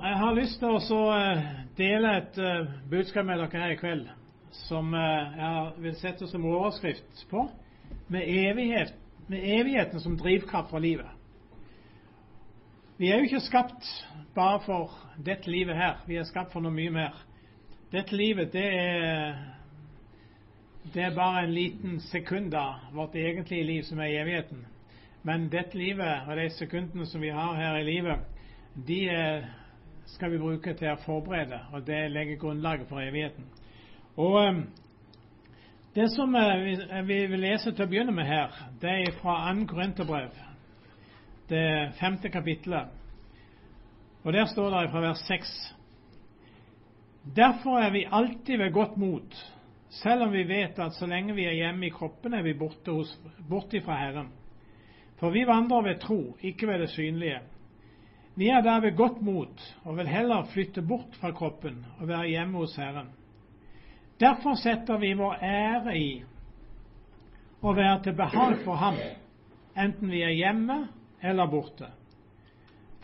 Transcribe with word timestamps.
Jeg 0.00 0.16
har 0.16 0.32
lyst 0.32 0.62
til 0.62 0.72
å 0.96 1.00
eh, 1.12 1.40
dele 1.76 2.10
et 2.16 2.38
eh, 2.40 2.68
budskap 2.88 3.26
med 3.28 3.36
dere 3.36 3.60
her 3.60 3.72
i 3.74 3.76
kveld 3.76 4.06
som 4.62 4.94
eh, 4.96 5.34
jeg 5.36 5.82
vil 5.84 5.96
sette 6.00 6.28
som 6.30 6.46
overskrift 6.48 7.20
på 7.28 7.42
med, 8.08 8.24
evighet, 8.24 8.94
med 9.28 9.44
evigheten 9.58 10.00
som 10.00 10.16
drivkraft 10.16 10.72
for 10.72 10.80
livet. 10.80 11.10
Vi 12.96 13.10
er 13.10 13.20
jo 13.20 13.28
ikke 13.28 13.42
skapt 13.44 13.92
bare 14.32 14.62
for 14.64 14.96
dette 15.20 15.52
livet 15.52 15.76
her. 15.76 16.00
Vi 16.08 16.16
er 16.16 16.24
skapt 16.24 16.54
for 16.56 16.64
noe 16.64 16.72
mye 16.72 16.96
mer. 16.96 17.20
Dette 17.92 18.16
livet, 18.16 18.54
det 18.56 18.66
er, 18.80 19.38
det 20.96 21.08
er 21.10 21.16
bare 21.16 21.44
en 21.44 21.56
liten 21.58 22.00
sekund 22.08 22.56
av 22.56 22.88
vårt 22.96 23.20
egentlige 23.20 23.68
liv, 23.68 23.84
som 23.84 24.00
er 24.00 24.16
evigheten. 24.24 24.64
Men 25.28 25.50
dette 25.52 25.76
livet 25.76 26.24
og 26.24 26.40
de 26.40 26.50
sekundene 26.56 27.04
som 27.04 27.20
vi 27.20 27.36
har 27.36 27.56
her 27.60 27.82
i 27.82 27.88
livet, 27.92 28.28
de 28.88 29.02
er 29.12 29.50
skal 30.06 30.32
vi 30.32 30.38
bruke 30.38 30.74
til 30.74 30.92
å 30.92 31.00
forberede, 31.04 31.58
og 31.72 31.86
det 31.86 32.10
legger 32.12 32.38
grunnlaget 32.40 32.88
for 32.88 33.00
evigheten. 33.00 33.44
Og 34.16 34.38
um, 34.48 34.62
Det 35.94 36.06
som 36.14 36.34
uh, 36.34 37.06
vi 37.06 37.26
vil 37.26 37.40
lese 37.40 37.72
til 37.72 37.84
å 37.84 37.90
begynne 37.90 38.14
med 38.14 38.26
her, 38.28 38.54
det 38.82 38.90
er 38.90 39.16
fra 39.22 39.52
2. 39.54 39.66
Korinterbrev, 39.66 40.30
det 41.50 41.92
femte 42.00 42.30
kapittelet. 42.30 42.88
Og 44.22 44.32
Der 44.32 44.46
står 44.46 44.70
det 44.70 44.90
fra 44.90 45.00
vers 45.00 45.24
6.: 45.26 45.74
Derfor 47.36 47.78
er 47.78 47.90
vi 47.90 48.06
alltid 48.10 48.58
ved 48.58 48.72
godt 48.72 48.96
mot, 48.96 49.34
selv 49.90 50.22
om 50.22 50.32
vi 50.32 50.44
vet 50.48 50.78
at 50.78 50.94
så 50.94 51.06
lenge 51.06 51.34
vi 51.34 51.44
er 51.44 51.52
hjemme 51.58 51.86
i 51.86 51.90
kroppen, 51.90 52.34
er 52.34 52.42
vi 52.42 52.54
borte, 52.54 52.92
hos, 52.92 53.18
borte 53.48 53.80
fra 53.80 53.96
Herren. 53.98 54.28
For 55.18 55.30
vi 55.30 55.44
vandrer 55.46 55.82
ved 55.82 55.98
tro, 56.00 56.36
ikke 56.40 56.66
ved 56.66 56.78
det 56.78 56.90
synlige. 56.90 57.40
Vi 58.40 58.48
er 58.48 58.60
der 58.64 58.80
ved 58.80 58.96
godt 58.96 59.18
mot 59.22 59.60
og 59.84 59.96
vil 59.98 60.08
heller 60.08 60.44
flytte 60.52 60.82
bort 60.88 61.16
fra 61.20 61.30
kroppen 61.36 61.82
og 61.98 62.08
være 62.08 62.28
hjemme 62.28 62.58
hos 62.58 62.76
Herren. 62.76 63.10
Derfor 64.20 64.54
setter 64.54 64.96
vi 65.02 65.10
vår 65.18 65.34
ære 65.44 65.96
i 65.98 66.22
å 67.60 67.74
være 67.76 67.98
til 68.06 68.16
behag 68.16 68.54
for 68.64 68.80
Ham, 68.80 68.96
enten 69.76 70.08
vi 70.08 70.22
er 70.24 70.32
hjemme 70.38 70.78
eller 71.20 71.52
borte. 71.52 71.90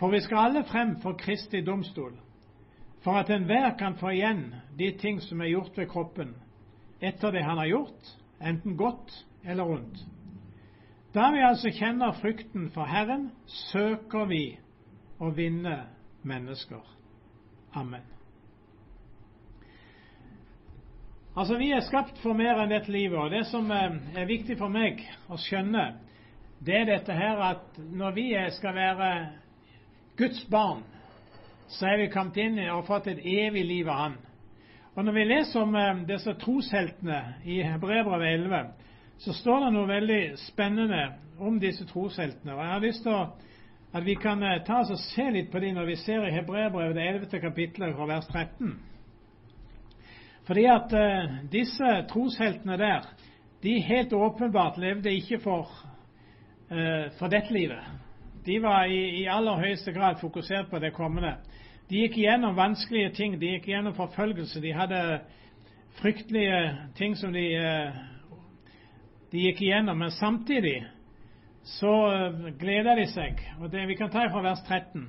For 0.00 0.08
vi 0.14 0.22
skal 0.24 0.40
alle 0.46 0.64
frem 0.64 0.96
for 1.04 1.18
Kristi 1.20 1.60
domstol, 1.60 2.16
for 3.04 3.20
at 3.20 3.28
enhver 3.36 3.74
kan 3.76 4.00
få 4.00 4.16
igjen 4.16 4.46
de 4.78 4.88
ting 5.00 5.20
som 5.20 5.44
er 5.44 5.52
gjort 5.52 5.76
ved 5.76 5.92
kroppen, 5.92 6.32
etter 7.00 7.36
det 7.36 7.44
han 7.44 7.60
har 7.60 7.74
gjort, 7.74 8.14
enten 8.40 8.76
godt 8.80 9.12
eller 9.44 9.68
ondt. 9.76 10.00
Da 11.12 11.28
vi 11.36 11.44
altså 11.44 11.76
kjenner 11.76 12.16
frykten 12.22 12.70
for 12.72 12.88
Herren, 12.88 13.34
søker 13.68 14.24
vi 14.32 14.46
å 15.18 15.30
vinne 15.34 15.78
mennesker. 16.26 16.82
Amen. 17.74 18.04
Altså, 21.36 21.56
Vi 21.58 21.70
er 21.70 21.80
skapt 21.84 22.18
for 22.22 22.32
mer 22.32 22.56
enn 22.62 22.72
dette 22.72 22.92
livet. 22.92 23.18
og 23.18 23.30
Det 23.30 23.44
som 23.46 23.70
eh, 23.70 23.96
er 24.16 24.28
viktig 24.28 24.56
for 24.58 24.72
meg 24.72 25.02
å 25.28 25.36
skjønne, 25.36 25.86
det 26.64 26.74
er 26.80 26.86
dette 26.88 27.12
her 27.12 27.42
at 27.44 27.76
når 27.76 28.14
vi 28.16 28.30
skal 28.56 28.74
være 28.74 29.10
Guds 30.16 30.46
barn, 30.50 30.80
så 31.68 31.86
er 31.86 31.98
vi 32.00 32.08
kommet 32.08 32.38
inn 32.40 32.58
og 32.72 32.86
fått 32.86 33.10
et 33.12 33.20
evig 33.20 33.64
liv 33.66 33.88
av 33.88 33.98
Han. 34.00 34.16
Og 34.96 35.04
Når 35.04 35.12
vi 35.12 35.24
leser 35.24 35.60
om 35.60 35.76
eh, 35.76 36.04
disse 36.08 36.34
trosheltene 36.40 37.20
i 37.44 37.60
Hebrevet 37.62 38.22
11, 38.22 38.62
så 39.18 39.32
står 39.32 39.64
det 39.64 39.72
noe 39.74 39.88
veldig 39.88 40.22
spennende 40.40 41.02
om 41.38 41.60
disse 41.60 41.84
trosheltene. 41.84 42.54
Og 42.54 42.62
Jeg 42.64 42.72
har 42.72 42.80
lyst 42.80 43.02
til 43.04 43.12
å 43.12 43.26
at 43.96 44.04
vi 44.06 44.14
kan 44.14 44.42
eh, 44.42 44.60
ta 44.66 44.82
oss 44.82 44.90
og 44.92 45.00
se 45.00 45.24
litt 45.32 45.48
på 45.52 45.60
dem 45.62 45.76
når 45.78 45.86
vi 45.88 45.96
ser 45.96 46.26
i 46.26 46.34
Hebreerbrevet 46.34 46.96
det 46.98 47.06
11. 47.08 47.40
kapittelet 47.40 47.94
fra 47.96 48.08
vers 48.10 48.26
13. 48.28 48.74
Fordi 50.46 50.64
at 50.70 50.92
uh, 50.94 51.36
disse 51.50 51.92
trosheltene 52.10 52.76
der, 52.78 53.06
de 53.62 53.80
helt 53.82 54.12
åpenbart 54.12 54.76
levde 54.78 55.10
ikke 55.10 55.40
for, 55.42 55.72
uh, 56.70 57.08
for 57.18 57.32
dette 57.32 57.50
livet. 57.50 57.80
De 58.46 58.60
var 58.62 58.84
i, 58.84 59.00
i, 59.22 59.24
aller 59.26 59.58
høyeste 59.58 59.92
grad 59.92 60.20
fokusert 60.20 60.68
på 60.70 60.78
det 60.78 60.92
kommende. 60.94 61.32
De 61.90 62.04
gikk 62.04 62.20
gjennom 62.20 62.54
vanskelige 62.56 63.10
ting. 63.16 63.40
De 63.40 63.56
gikk 63.56 63.66
gjennom 63.72 63.96
forfølgelse. 63.96 64.62
De 64.62 64.74
hadde 64.76 65.00
fryktelige 65.98 66.60
ting 66.94 67.16
som 67.18 67.32
de, 67.34 67.46
uh, 67.58 68.36
de 69.32 69.48
gikk 69.48 69.64
igjennom. 69.66 69.98
Men 69.98 70.14
samtidig 70.14 70.84
så 71.66 71.92
eh, 72.12 72.52
gleder 72.58 73.00
de 73.00 73.06
seg. 73.10 73.40
og 73.60 73.70
det, 73.72 73.88
Vi 73.88 73.98
kan 73.98 74.10
ta 74.10 74.28
fra 74.30 74.42
vers 74.44 74.62
13. 74.68 75.08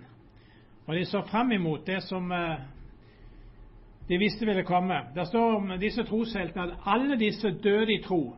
Og 0.87 0.95
de 0.95 1.05
så 1.05 1.21
fram 1.21 1.51
imot 1.51 1.85
det 1.85 2.01
som 2.03 2.31
eh, 2.31 2.57
de 4.07 4.17
visste 4.17 4.45
ville 4.45 4.63
komme. 4.63 5.01
Det 5.15 5.27
står 5.27 5.55
om 5.55 5.73
disse 5.79 6.03
trosheltene 6.07 6.71
at 6.71 6.85
alle 6.85 7.17
disse 7.19 7.51
døde 7.63 7.93
i 7.93 8.01
tro, 8.03 8.35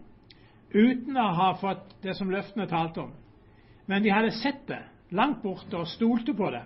uten 0.74 1.18
å 1.18 1.30
ha 1.38 1.54
fått 1.62 1.96
det 2.04 2.16
som 2.18 2.32
løftene 2.32 2.68
talte 2.68 3.06
om. 3.06 3.14
Men 3.88 4.04
de 4.04 4.12
hadde 4.14 4.36
sett 4.38 4.66
det 4.68 4.82
langt 5.16 5.42
borte 5.44 5.78
og 5.78 5.88
stolte 5.90 6.36
på 6.38 6.50
det. 6.54 6.66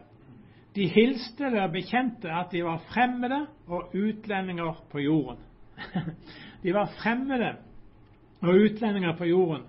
De 0.74 0.88
hilste 0.90 1.52
og 1.52 1.76
bekjente 1.76 2.32
at 2.34 2.50
de 2.52 2.64
var 2.66 2.82
fremmede 2.90 3.44
og 3.68 3.94
utlendinger 3.94 4.82
på 4.92 5.04
jorden. 5.04 5.44
de 6.64 6.74
var 6.74 6.90
fremmede 6.98 7.54
og 8.42 8.66
utlendinger 8.66 9.14
på 9.20 9.30
jorden. 9.30 9.68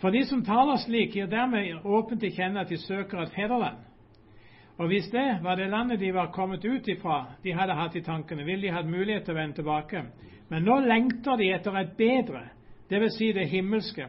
For 0.00 0.10
de 0.10 0.24
som 0.24 0.42
taler 0.44 0.80
slik, 0.80 1.12
gir 1.14 1.28
dermed 1.28 1.84
åpent 1.84 2.22
til 2.22 2.32
kjenne 2.32 2.62
at 2.62 2.70
de 2.72 2.78
søker 2.80 3.20
et 3.20 3.32
fedreland. 3.34 3.82
Og 4.80 4.88
hvis 4.88 5.10
det 5.12 5.42
var 5.44 5.58
det 5.60 5.68
landet 5.68 6.00
de 6.00 6.14
var 6.14 6.30
kommet 6.32 6.64
ut 6.64 6.88
ifra, 6.88 7.34
de 7.44 7.52
hadde 7.52 7.76
hatt 7.76 7.96
i 7.96 8.00
tankene, 8.00 8.44
ville 8.44 8.62
de 8.62 8.72
hatt 8.72 8.88
mulighet 8.88 9.26
til 9.28 9.34
å 9.34 9.36
vende 9.36 9.58
tilbake. 9.58 10.00
Men 10.48 10.64
nå 10.64 10.78
lengter 10.80 11.36
de 11.36 11.50
etter 11.52 11.76
et 11.76 11.92
bedre, 11.98 12.46
dvs. 12.88 13.18
Si 13.18 13.28
det 13.36 13.44
himmelske. 13.52 14.08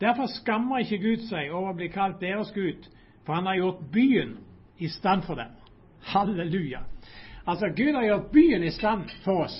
Derfor 0.00 0.26
skammer 0.26 0.82
ikke 0.82 0.98
Gud 1.02 1.22
seg 1.28 1.52
over 1.54 1.70
å 1.70 1.78
bli 1.78 1.88
kalt 1.94 2.18
deres 2.20 2.50
Gud, 2.54 2.90
for 3.26 3.38
han 3.38 3.46
har 3.46 3.60
gjort 3.60 3.86
byen 3.94 4.34
i 4.78 4.90
stand 4.90 5.22
for 5.26 5.38
dem. 5.38 5.54
Halleluja. 6.10 6.82
Altså, 7.46 7.70
Gud 7.76 7.94
har 7.94 8.04
gjort 8.04 8.30
byen 8.34 8.66
i 8.66 8.74
stand 8.74 9.06
for 9.24 9.46
oss. 9.46 9.56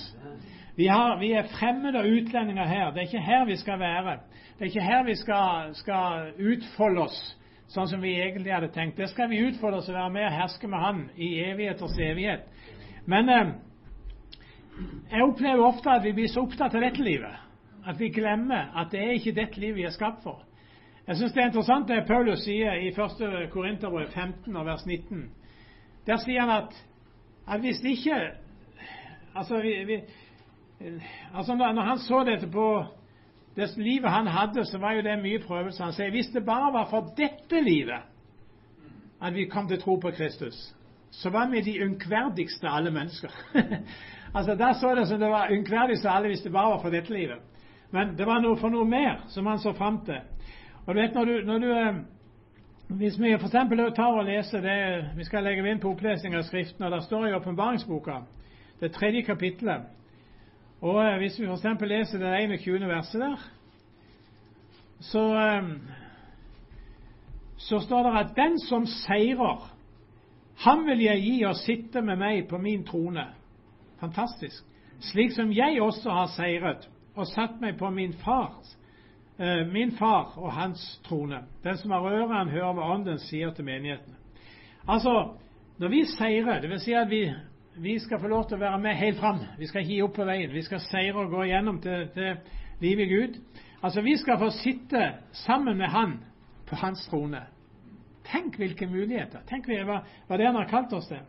Vi, 0.77 0.87
har, 0.87 1.17
vi 1.19 1.33
er 1.39 1.47
fremmede 1.55 2.03
og 2.03 2.11
utlendinger 2.19 2.67
her. 2.67 2.91
Det 2.91 3.03
er 3.03 3.09
ikke 3.09 3.27
her 3.31 3.47
vi 3.47 3.57
skal 3.57 3.81
være. 3.81 4.19
Det 4.59 4.65
er 4.65 4.71
ikke 4.73 4.83
her 4.83 5.05
vi 5.07 5.15
skal, 5.15 5.75
skal, 5.79 6.33
utfolde 6.39 7.05
oss 7.07 7.19
sånn 7.71 7.87
som 7.87 8.01
vi 8.03 8.17
egentlig 8.19 8.51
hadde 8.51 8.73
tenkt. 8.75 8.97
Det 8.99 9.07
skal 9.13 9.29
vi 9.31 9.39
utfolde 9.45 9.79
oss 9.79 9.91
og 9.91 9.95
være 9.95 10.11
med 10.11 10.25
og 10.27 10.35
herske 10.35 10.69
med 10.69 10.81
Han 10.83 11.03
i 11.15 11.29
evigheters 11.45 11.95
evighet. 12.01 12.49
Men 13.07 13.29
eh, 13.29 13.53
jeg 15.13 15.23
opplever 15.23 15.63
ofte 15.63 15.93
at 15.93 16.03
vi 16.03 16.15
blir 16.17 16.33
så 16.33 16.43
opptatt 16.43 16.75
av 16.75 16.83
dette 16.83 17.05
livet 17.05 17.45
at 17.89 18.01
vi 18.01 18.11
glemmer 18.13 18.73
at 18.77 18.91
det 18.93 19.01
er 19.01 19.15
ikke 19.17 19.37
dette 19.37 19.61
livet 19.61 19.77
vi 19.77 19.87
er 19.87 19.95
skapt 19.95 20.25
for. 20.27 20.43
Jeg 21.07 21.17
syns 21.17 21.33
det 21.33 21.43
er 21.43 21.47
interessant 21.53 21.89
det 21.89 22.03
Paulus 22.09 22.43
sier 22.45 22.83
i 22.83 22.91
1. 22.91 23.49
Korinterbrev 23.53 24.11
15 24.13 24.59
vers 24.67 24.85
19. 24.87 25.23
Der 26.07 26.21
sier 26.21 26.43
han 26.43 26.51
at, 26.51 26.75
at 27.47 27.63
hvis 27.63 27.81
ikke 27.85 28.19
altså, 29.35 29.61
vi, 29.63 29.73
vi, 29.85 30.03
altså 31.35 31.55
Når 31.55 31.83
han 31.83 31.99
så 31.99 32.25
dette 32.25 32.51
på 32.51 32.67
det 33.59 33.77
livet 33.77 34.11
han 34.11 34.27
hadde, 34.27 34.65
så 34.65 34.79
var 34.79 34.95
jo 34.95 35.03
det 35.03 35.19
mye 35.19 35.41
prøvelse. 35.43 35.83
Han 35.83 35.93
sier 35.93 36.13
hvis 36.15 36.31
det 36.35 36.45
bare 36.47 36.73
var 36.73 36.87
for 36.91 37.13
dette 37.19 37.63
livet 37.63 38.07
at 39.19 39.35
vi 39.35 39.49
kom 39.51 39.67
til 39.69 39.81
tro 39.83 39.97
på 39.99 40.13
Kristus, 40.15 40.55
så 41.11 41.31
var 41.31 41.51
vi 41.51 41.61
de 41.67 41.81
unkverdigste 41.85 42.69
alle 42.69 42.91
mennesker. 42.95 43.35
altså 44.37 44.55
Der 44.55 44.73
så 44.73 44.95
det 44.95 45.09
som 45.09 45.21
det 45.21 45.31
var 45.31 45.51
unkverdigste 45.51 46.11
alle 46.11 46.29
hvis 46.29 46.41
det 46.41 46.53
bare 46.53 46.71
var 46.71 46.83
for 46.83 46.91
dette 46.91 47.13
livet. 47.13 47.43
Men 47.91 48.15
det 48.19 48.27
var 48.27 48.41
noe 48.41 48.57
for 48.61 48.71
noe 48.71 48.85
mer 48.85 49.25
som 49.29 49.47
han 49.47 49.59
så 49.59 49.73
fram 49.73 50.05
til. 50.05 50.21
Og 50.87 50.95
du 50.95 51.01
vet, 51.01 51.15
når 51.15 51.25
du, 51.25 51.41
når 51.45 51.59
du 51.59 51.73
eh, 51.73 51.95
Hvis 52.89 53.19
vi 53.21 53.35
f.eks. 53.35 53.53
tar 53.97 54.17
og 54.17 54.25
leser 54.25 54.61
det 54.61 55.05
Vi 55.17 55.25
skal 55.25 55.45
legge 55.45 55.71
inn 55.71 55.81
på 55.81 55.91
opplesning 55.91 56.35
av 56.37 56.43
Skriften, 56.43 56.85
og 56.85 56.93
det 56.93 57.03
står 57.05 57.27
i 57.29 57.35
åpenbaringsboka, 57.35 58.13
det 58.81 58.93
tredje 58.93 59.23
kapittelet 59.23 59.83
og 60.81 61.05
eh, 61.05 61.17
Hvis 61.19 61.41
vi 61.41 61.47
f.eks. 61.47 61.81
leser 61.81 62.19
det 62.19 62.61
21. 62.61 62.89
verset 62.89 63.21
der, 63.21 63.51
så, 65.01 65.25
eh, 65.35 65.63
så 67.57 67.81
står 67.81 68.03
det 68.03 68.19
at 68.19 68.37
'den 68.37 68.59
som 68.59 68.87
seirer, 68.87 69.75
han 70.59 70.87
vil 70.87 71.01
jeg 71.01 71.23
gi 71.23 71.45
å 71.45 71.53
sitte 71.53 72.03
med 72.03 72.17
meg 72.19 72.49
på 72.49 72.59
min 72.59 72.85
trone'. 72.85 73.35
Fantastisk. 74.01 74.65
Slik 75.01 75.33
som 75.33 75.53
jeg 75.53 75.83
også 75.83 76.11
har 76.11 76.27
seiret 76.27 76.89
og 77.17 77.27
satt 77.27 77.61
meg 77.61 77.79
på 77.79 77.91
min 77.91 78.13
fars, 78.13 78.77
eh, 79.39 79.67
min 79.73 79.93
far 79.93 80.35
og 80.37 80.53
hans 80.53 81.01
trone. 81.05 81.43
Den 81.65 81.77
som 81.77 81.91
har 81.91 82.01
øret, 82.01 82.37
han 82.37 82.49
hører 82.49 82.73
hva 82.73 82.95
Ånden 82.95 83.19
sier 83.19 83.51
til 83.51 83.65
menighetene. 83.65 84.15
Altså, 84.89 85.35
når 85.79 85.89
vi 85.89 86.05
seirer, 86.05 86.61
dvs. 86.61 86.83
Si 86.83 86.93
at 86.93 87.11
vi 87.11 87.35
vi 87.81 87.99
skal 87.99 88.21
få 88.21 88.29
lov 88.29 88.49
til 88.49 88.59
å 88.59 88.61
være 88.61 88.79
med 88.83 88.97
helt 88.99 89.19
fram. 89.21 89.41
Vi 89.59 89.67
skal 89.67 89.83
ikke 89.83 89.93
gi 89.93 90.03
opp 90.03 90.17
på 90.17 90.27
veien. 90.27 90.53
Vi 90.53 90.63
skal 90.67 90.83
seire 90.83 91.23
og 91.23 91.31
gå 91.31 91.45
igjennom 91.47 91.81
til, 91.83 92.09
til 92.15 92.41
livet 92.83 93.11
Gud. 93.11 93.39
Altså, 93.83 94.03
vi 94.03 94.17
skal 94.19 94.39
få 94.39 94.51
sitte 94.51 95.05
sammen 95.45 95.79
med 95.79 95.91
Han 95.95 96.19
på 96.67 96.77
Hans 96.77 97.07
trone. 97.11 97.45
Tenk 98.29 98.59
hvilke 98.59 98.87
muligheter. 98.87 99.45
Tenk 99.49 99.69
hva, 99.71 100.03
hva 100.27 100.37
det 100.39 100.49
han 100.49 100.59
har 100.59 100.69
kalt 100.69 100.93
oss 100.93 101.09
til. 101.09 101.23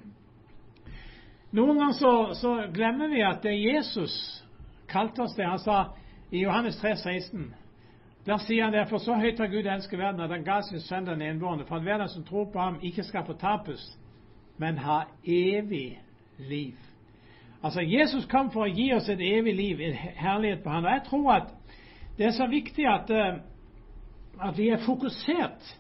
Noen 1.56 1.80
ganger 1.80 1.96
så, 1.98 2.12
så, 2.38 2.52
glemmer 2.74 3.10
vi 3.10 3.24
at 3.26 3.42
det 3.46 3.54
er 3.54 3.78
Jesus 3.78 4.14
kalte 4.90 5.24
oss 5.24 5.38
det. 5.38 5.48
Han 5.48 5.62
sa 5.62 5.80
i 6.32 6.44
Johannes 6.44 6.78
3, 6.82 6.96
16 6.98 7.48
Der 8.26 8.42
sier 8.44 8.68
han 8.68 8.76
derfor 8.76 9.02
så 9.02 9.16
høyt 9.18 9.40
har 9.40 9.50
Gud 9.50 9.66
elsket 9.66 10.00
verden 10.00 10.22
at 10.22 10.34
han 10.34 10.44
ga 10.46 10.60
sin 10.62 10.82
sønn 10.84 11.08
den 11.08 11.22
enbårne, 11.26 11.66
for 11.66 11.80
at 11.80 11.88
hver 11.88 11.98
den 12.04 12.12
som 12.12 12.26
tror 12.28 12.52
på 12.54 12.60
ham, 12.60 12.78
ikke 12.84 13.04
skal 13.08 13.26
fortapes, 13.26 13.82
men 14.58 14.78
ha 14.78 15.06
evig 15.24 15.98
liv. 16.40 16.74
Altså, 17.64 17.82
Jesus 17.82 18.26
kom 18.32 18.52
for 18.52 18.68
å 18.68 18.72
gi 18.72 18.92
oss 18.96 19.10
et 19.10 19.20
evig 19.20 19.56
liv, 19.56 19.82
en 19.82 19.98
herlighet 20.16 20.64
på 20.64 20.70
Han. 20.70 20.86
Og 20.86 20.92
jeg 20.92 21.04
tror 21.10 21.32
at 21.34 21.50
det 22.18 22.26
er 22.26 22.36
så 22.36 22.48
viktig 22.48 22.88
at, 22.88 23.12
eh, 23.12 23.40
at 24.44 24.58
vi 24.58 24.70
er 24.70 24.86
fokusert 24.86 25.76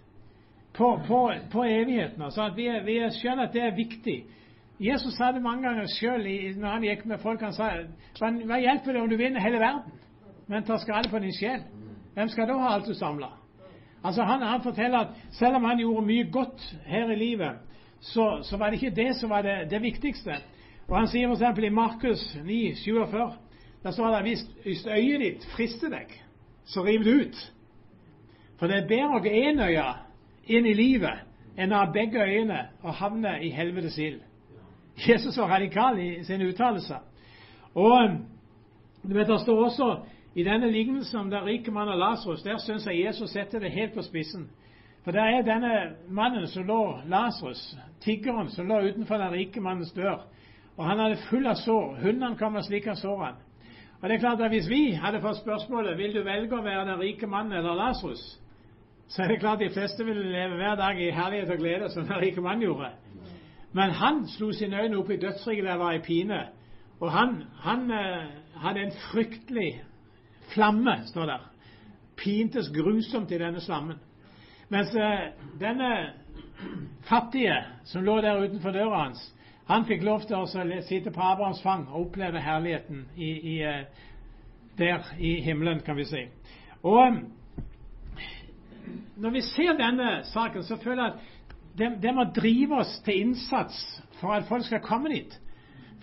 på, 0.74 1.00
på, 1.08 1.22
på 1.52 1.64
evigheten. 1.64 2.22
Altså 2.22 2.42
at 2.42 2.58
vi, 2.58 2.68
er, 2.68 2.84
vi 2.84 3.00
skjønner 3.20 3.48
at 3.48 3.54
det 3.54 3.64
er 3.64 3.76
viktig. 3.76 4.18
Jesus 4.80 5.18
sa 5.18 5.32
det 5.36 5.44
mange 5.44 5.68
ganger 5.68 5.88
sjøl 5.92 6.24
når 6.56 6.70
han 6.72 6.86
gikk 6.88 7.06
med 7.06 7.20
folk. 7.20 7.42
Han 7.44 7.56
sa 7.56 7.72
hva 8.20 8.60
hjelper 8.60 8.96
det 8.96 9.02
om 9.02 9.10
du 9.12 9.18
vinner 9.20 9.44
hele 9.44 9.60
verden, 9.60 10.00
men 10.48 10.64
tar 10.64 10.80
skade 10.80 11.12
på 11.12 11.20
din 11.20 11.36
sjel? 11.36 11.66
Hvem 12.16 12.32
skal 12.32 12.48
da 12.48 12.56
ha 12.62 12.76
alt 12.76 12.88
du 12.88 12.96
samler? 12.96 13.36
Altså 14.04 14.24
han, 14.24 14.42
han, 14.42 14.64
forteller 14.64 15.00
at 15.00 15.08
selv 15.36 15.60
om 15.60 15.68
han 15.68 15.80
gjorde 15.80 16.06
mye 16.08 16.30
godt 16.32 16.64
her 16.88 17.12
i 17.12 17.20
livet, 17.20 17.60
så, 18.00 18.40
så 18.44 18.58
var 18.58 18.70
det 18.70 18.82
ikke 18.82 18.96
det 18.96 19.16
som 19.16 19.30
var 19.30 19.42
det, 19.42 19.68
det 19.72 19.82
viktigste. 19.82 20.36
Og 20.88 20.98
Han 20.98 21.08
sier 21.08 21.30
f.eks. 21.30 21.64
i 21.64 21.70
Markus 21.70 22.38
9, 22.46 22.76
47, 22.76 23.32
der 23.84 23.92
står 23.92 24.16
det 24.16 24.22
hvis, 24.22 24.46
hvis 24.64 24.86
øyet 24.88 25.20
ditt 25.22 25.48
frister 25.56 25.90
deg, 25.90 26.14
så 26.66 26.84
riv 26.84 27.04
det 27.04 27.14
ut. 27.14 27.54
For 28.60 28.68
det 28.68 28.78
er 28.78 28.88
bedre 28.88 29.20
å 29.20 29.24
gå 29.24 29.32
én 29.32 29.62
øye 29.64 29.86
inn 30.50 30.66
i 30.66 30.74
livet 30.74 31.26
enn 31.60 31.74
å 31.74 31.84
ha 31.84 31.92
begge 31.94 32.24
øyene 32.24 32.66
og 32.82 32.98
havne 33.00 33.38
i 33.44 33.52
helvetes 33.56 33.98
ild. 33.98 34.20
Jesus 35.08 35.38
var 35.38 35.54
radikal 35.54 36.00
i 36.00 36.24
sine 36.28 36.50
uttalelser. 36.50 37.00
Og 37.76 37.92
um, 38.04 38.18
du 39.04 39.14
vet, 39.14 39.28
Det 39.28 39.40
står 39.42 39.66
også 39.66 40.00
i 40.36 40.44
denne 40.44 40.72
lignelsen 40.72 41.20
om 41.20 41.30
den 41.30 41.46
rike 41.46 41.72
mannen 41.72 42.00
Lasarus 42.00 42.44
Der 42.44 42.58
syns 42.58 42.86
jeg 42.86 43.06
Jesus 43.06 43.30
setter 43.30 43.60
det 43.60 43.72
helt 43.72 43.94
på 43.94 44.02
spissen. 44.02 44.50
For 45.10 45.14
det 45.18 45.22
er 45.26 45.42
denne 45.42 45.70
mannen 46.14 46.44
som 46.46 46.68
lå 46.70 47.00
Lasarus, 47.10 47.62
tiggeren 48.06 48.52
som 48.54 48.68
lå 48.70 48.76
utenfor 48.92 49.18
den 49.18 49.32
rike 49.34 49.62
mannens 49.66 49.90
dør. 49.96 50.20
Og 50.78 50.84
han 50.86 51.00
hadde 51.02 51.24
full 51.24 51.48
av 51.50 51.56
sår. 51.58 51.96
Hundene 52.04 52.38
kom 52.38 52.60
og 52.60 52.68
slikka 52.68 52.94
sårene. 52.94 53.40
Og 53.98 54.04
det 54.06 54.16
er 54.16 54.22
klart 54.22 54.42
at 54.46 54.52
Hvis 54.54 54.68
vi 54.70 54.92
hadde 54.94 55.22
fått 55.24 55.40
spørsmålet 55.40 55.98
vil 55.98 56.14
du 56.14 56.20
velge 56.22 56.54
å 56.54 56.62
være 56.62 56.84
den 56.92 57.00
rike 57.02 57.28
mannen 57.28 57.58
eller 57.58 57.74
Lasarus, 57.80 58.22
så 59.08 59.24
er 59.24 59.32
det 59.34 59.40
klart 59.40 59.64
de 59.64 59.72
fleste 59.74 60.06
ville 60.06 60.30
leve 60.30 60.60
hver 60.60 60.76
dag 60.78 61.02
i 61.02 61.10
herlighet 61.10 61.54
og 61.56 61.58
glede, 61.58 61.90
som 61.90 62.06
den 62.06 62.22
rike 62.22 62.42
mannen 62.46 62.68
gjorde. 62.68 62.92
Men 63.74 63.96
han 63.98 64.28
slo 64.28 64.52
sine 64.54 64.84
øyne 64.84 65.00
opp 65.00 65.10
i 65.10 65.18
dødsriket 65.18 65.66
der 65.66 65.80
var 65.82 65.98
i 65.98 66.04
pine. 66.06 66.44
Og 67.00 67.10
han, 67.12 67.34
han 67.66 67.90
eh, 67.92 68.30
hadde 68.62 68.86
en 68.86 68.94
fryktelig 69.10 69.82
flamme, 70.54 71.00
står 71.10 71.26
der. 71.26 71.50
Pintes 72.16 72.70
grusomt 72.78 73.32
i 73.32 73.42
denne 73.42 73.66
slammen. 73.66 73.98
Mens 74.70 74.96
eh, 74.96 75.20
denne 75.60 76.14
fattige 77.10 77.56
som 77.90 78.04
lå 78.06 78.20
der 78.22 78.44
utenfor 78.44 78.72
døra 78.72 79.04
hans, 79.08 79.22
han 79.70 79.86
fikk 79.86 80.04
lov 80.06 80.26
til 80.26 80.38
å 80.38 80.82
sitte 80.86 81.14
på 81.14 81.22
Abrahams 81.22 81.62
fang 81.62 81.88
og 81.90 82.08
oppleve 82.08 82.42
herligheten 82.42 83.04
i, 83.16 83.30
i, 83.30 83.56
eh, 83.66 83.84
der 84.78 85.10
i 85.18 85.40
himmelen, 85.46 85.82
kan 85.86 85.98
vi 85.98 86.06
si. 86.10 86.24
Og 86.84 87.02
eh, 87.02 87.18
når 89.18 89.36
vi 89.36 89.42
ser 89.46 89.78
denne 89.78 90.20
saken, 90.30 90.64
så 90.64 90.78
føler 90.82 91.04
jeg 91.04 91.14
at 91.14 91.56
det, 91.80 91.90
det, 92.04 92.14
må 92.14 92.28
drive 92.36 92.82
oss 92.84 92.92
til 93.06 93.24
innsats 93.24 93.78
for 94.20 94.36
at 94.36 94.48
folk 94.50 94.66
skal 94.68 94.84
komme 94.86 95.10
dit. 95.14 95.34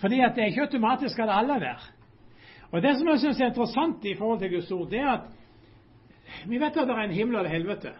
Fordi 0.01 0.19
at 0.21 0.35
det 0.35 0.43
er 0.43 0.51
ikke 0.51 0.67
automatisk 0.67 1.19
at 1.19 1.31
alle 1.33 1.55
er 1.55 1.63
der. 1.69 1.87
Og 2.71 2.81
Det 2.83 2.97
som 2.97 3.07
jeg 3.07 3.19
syns 3.19 3.39
er 3.39 3.51
interessant 3.51 4.05
i 4.05 4.15
forhold 4.17 4.39
til 4.39 4.51
Guds 4.51 4.71
ord, 4.71 4.89
det 4.91 4.99
er 4.99 5.11
at 5.13 6.45
vi 6.47 6.59
vet 6.59 6.77
at 6.77 6.87
det 6.87 6.95
er 6.95 7.07
en 7.07 7.15
himmel 7.15 7.39
og 7.39 7.45
et 7.45 7.51
helvete. 7.51 7.93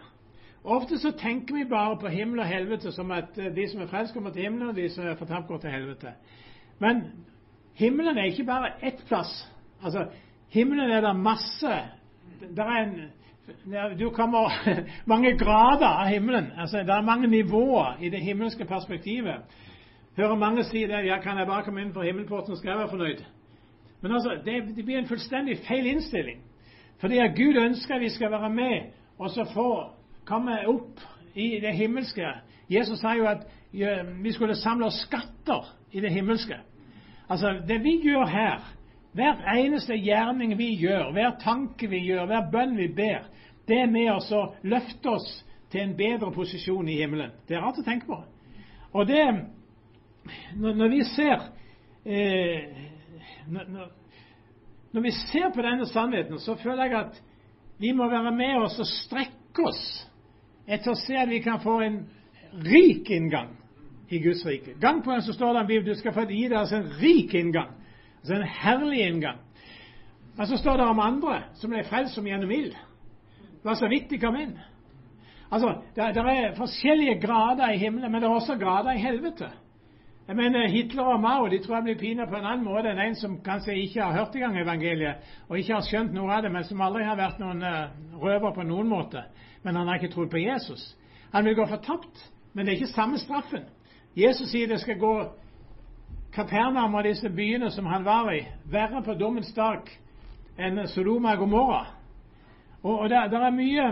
Ofte 0.67 0.97
så 0.99 1.11
tenker 1.15 1.55
vi 1.55 1.65
bare 1.69 1.95
på 1.99 2.09
himmel 2.11 2.39
og 2.43 2.49
helvete 2.49 2.91
som 2.91 3.11
at 3.15 3.37
eh, 3.39 3.53
de 3.55 3.67
som 3.71 3.81
er 3.81 3.87
frelst, 3.87 4.13
kommer 4.13 4.33
til 4.35 4.43
himmelen, 4.43 4.69
og 4.69 4.75
de 4.75 4.89
som 4.91 5.05
er 5.07 5.15
fortapt, 5.15 5.47
går 5.47 5.61
til 5.63 5.71
helvete. 5.71 6.11
Men 6.79 7.03
himmelen 7.79 8.17
er 8.17 8.23
ikke 8.31 8.43
bare 8.43 8.73
ett 8.83 9.03
plass. 9.07 9.47
Altså, 9.83 10.07
Himmelen 10.49 10.91
er 10.91 11.01
det 11.01 11.15
masse 11.15 11.73
Det 12.39 12.59
er 12.59 12.83
en 12.83 12.99
du 13.99 14.09
kommer 14.09 14.51
mange 15.13 15.37
grader 15.37 15.87
av 15.87 16.07
himmelen. 16.07 16.51
Altså, 16.57 16.77
det 16.77 16.89
er 16.89 17.01
mange 17.01 17.27
nivåer 17.27 17.97
i 18.01 18.09
det 18.09 18.19
himmelske 18.19 18.65
perspektivet. 18.65 19.35
Hører 20.17 20.35
mange 20.35 20.63
si 20.63 20.81
det. 20.81 21.05
Ja, 21.05 21.21
kan 21.21 21.37
jeg 21.37 21.47
bare 21.47 21.63
komme 21.63 21.81
inn 21.81 21.93
for 21.93 22.03
himmelporten, 22.03 22.57
skal 22.57 22.69
jeg 22.69 22.79
være 22.79 22.89
fornøyd. 22.89 23.23
Men 24.01 24.11
altså, 24.11 24.35
det, 24.45 24.75
det 24.75 24.85
blir 24.85 24.97
en 24.97 25.07
fullstendig 25.07 25.57
feil 25.67 25.87
innstilling. 25.87 26.41
Fordi 26.99 27.17
at 27.17 27.35
Gud 27.35 27.61
ønsker 27.61 27.99
vi 27.99 28.09
skal 28.09 28.31
være 28.31 28.49
med 28.49 28.91
og 29.17 29.29
så 29.29 29.47
få 29.53 29.96
komme 30.27 30.59
opp 30.67 30.99
i 31.35 31.59
det 31.63 31.73
himmelske. 31.77 32.27
Jesus 32.69 32.99
sa 32.99 33.13
jo 33.15 33.27
at 33.29 33.45
vi 33.71 34.33
skulle 34.35 34.55
samle 34.55 34.89
oss 34.89 35.01
skatter 35.05 35.73
i 35.91 36.01
det 36.03 36.11
himmelske. 36.11 36.57
Altså, 37.29 37.61
det 37.67 37.81
vi 37.83 37.97
gjør 38.03 38.25
her, 38.25 38.63
hver 39.13 39.43
eneste 39.57 39.95
gjerning 39.97 40.57
vi 40.57 40.75
gjør, 40.79 41.11
hver 41.11 41.35
tanke 41.43 41.89
vi 41.89 42.03
gjør, 42.05 42.25
hver 42.25 42.49
bønn 42.51 42.77
vi 42.77 42.87
ber, 42.95 43.27
det 43.67 43.81
er 43.81 43.91
med 43.91 44.11
oss 44.13 44.31
å 44.31 44.45
løfte 44.63 45.09
oss 45.09 45.27
til 45.71 45.83
en 45.83 45.95
bedre 45.97 46.31
posisjon 46.31 46.87
i 46.87 46.99
himmelen. 47.01 47.33
Det 47.47 47.57
er 47.57 47.63
rart 47.65 47.79
å 47.81 47.85
tenke 47.85 48.07
på. 48.07 48.19
Og 48.93 49.07
det 49.07 49.23
Når, 50.55 50.89
vi 50.91 51.03
ser 51.07 51.43
eh, 52.03 52.67
når, 53.47 53.91
når, 54.91 55.01
vi 55.01 55.11
ser 55.11 55.53
på 55.55 55.63
denne 55.63 55.85
sannheten, 55.87 56.39
så 56.39 56.55
føler 56.59 56.83
jeg 56.83 56.95
at 56.99 57.21
vi 57.79 57.93
må 57.95 58.09
være 58.11 58.31
med 58.35 58.57
oss 58.65 58.79
og 58.79 58.89
strekke 58.91 59.63
oss 59.63 60.06
etter 60.67 60.91
å 60.91 60.99
se 60.99 61.15
at 61.17 61.29
vi 61.31 61.39
kan 61.43 61.61
få 61.63 61.79
en 61.85 62.01
rik 62.67 63.09
inngang 63.09 63.53
i 64.11 64.19
Guds 64.23 64.45
rike. 64.45 64.75
Gang 64.81 65.01
på 65.03 65.11
gang 65.11 65.23
så 65.23 65.33
står 65.35 65.53
det 65.53 65.61
en 65.63 65.69
bibel 65.69 65.93
du 65.93 65.99
skal 65.99 66.15
få 66.15 66.27
gi 66.29 66.45
deg 66.47 66.57
altså 66.59 66.81
en 66.81 66.89
rik 67.01 67.33
inngang. 67.35 67.73
Altså 68.19 68.37
en 68.37 68.49
herlig 68.61 69.03
inngang. 69.07 69.39
Men 70.37 70.47
så 70.47 70.57
står 70.59 70.77
det 70.77 70.87
om 70.91 70.99
andre 71.01 71.39
som 71.57 71.71
ble 71.73 71.83
frelst 71.87 72.15
som 72.15 72.27
gjennom 72.27 72.51
ild 72.51 72.75
var 73.67 73.75
så 73.75 73.87
vidt 73.91 74.09
de 74.09 74.19
kom 74.21 74.35
inn. 74.39 74.53
Altså, 75.51 75.73
det, 75.95 76.05
det, 76.15 76.23
er 76.23 76.53
forskjellige 76.55 77.19
grader 77.19 77.73
i 77.73 77.79
himmelen, 77.81 78.11
men 78.11 78.21
det 78.21 78.27
er 78.29 78.35
også 78.35 78.55
grader 78.59 78.95
i 78.95 79.01
helvete. 79.03 79.49
Jeg 80.27 80.35
mener, 80.35 80.67
Hitler 80.67 81.03
og 81.03 81.21
Mao 81.21 81.47
de 81.47 81.59
tror 81.63 81.75
jeg 81.75 81.83
blir 81.83 81.97
pina 81.99 82.25
på 82.25 82.35
en 82.35 82.45
annen 82.45 82.65
måte 82.67 82.91
enn 82.91 82.99
en 82.99 83.15
som 83.15 83.37
kanskje 83.43 83.77
ikke 83.79 84.01
har 84.03 84.17
hørt 84.17 84.35
i 84.35 84.41
gang 84.43 84.57
evangeliet, 84.59 85.23
og 85.47 85.59
ikke 85.59 85.73
har 85.77 85.85
skjønt 85.87 86.11
noe 86.13 86.33
av 86.35 86.43
det, 86.43 86.51
men 86.51 86.65
som 86.67 86.83
aldri 86.83 87.05
har 87.07 87.15
vært 87.15 87.39
noen 87.39 87.63
uh, 87.63 87.93
røver 88.19 88.51
på 88.57 88.65
noen 88.67 88.91
måte. 88.91 89.23
Men 89.63 89.79
han 89.79 89.87
har 89.87 90.01
ikke 90.01 90.11
trodd 90.11 90.33
på 90.33 90.43
Jesus. 90.43 90.83
Han 91.31 91.47
vil 91.47 91.55
gå 91.55 91.69
fortapt, 91.71 92.25
men 92.53 92.65
det 92.65 92.73
er 92.73 92.81
ikke 92.81 92.91
samme 92.91 93.23
straffen. 93.23 93.69
Jesus 94.19 94.51
sier 94.51 94.67
det 94.67 94.81
skal 94.83 94.99
gå 94.99 95.13
Kapernaum 96.35 96.99
og 96.99 97.07
disse 97.07 97.29
byene 97.31 97.71
som 97.71 97.87
han 97.87 98.03
var 98.05 98.27
i, 98.35 98.43
verre 98.67 98.99
på 99.05 99.15
dommens 99.15 99.53
dag 99.55 99.87
enn 100.59 100.83
Sodoma 100.91 101.37
og 101.37 101.45
Gomorra. 101.45 101.83
Og, 102.83 102.99
og 102.99 103.09
det, 103.09 103.17
er 103.17 103.55
mye, 103.55 103.91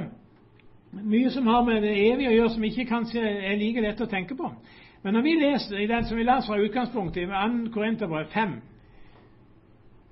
mye, 0.99 1.31
som 1.31 1.47
har 1.47 1.63
med 1.63 1.81
det 1.81 1.95
evige 1.95 2.33
å 2.33 2.35
gjøre, 2.35 2.55
som 2.57 2.67
ikke 2.67 2.91
kanskje 2.91 3.23
er 3.23 3.55
like 3.61 3.81
lett 3.87 4.03
å 4.03 4.11
tenke 4.11 4.35
på. 4.35 4.51
Men 5.05 5.13
når 5.13 5.21
vi 5.21 5.35
leser 5.37 5.77
i 5.77 5.85
den 5.85 6.05
som 6.05 6.17
vi 6.17 6.23
leser 6.25 6.47
fra 6.49 6.63
utgangspunktet, 6.65 7.21
i 7.21 7.25
2. 7.29 7.71
Korinterbrev 7.73 8.25
5, 8.33 8.55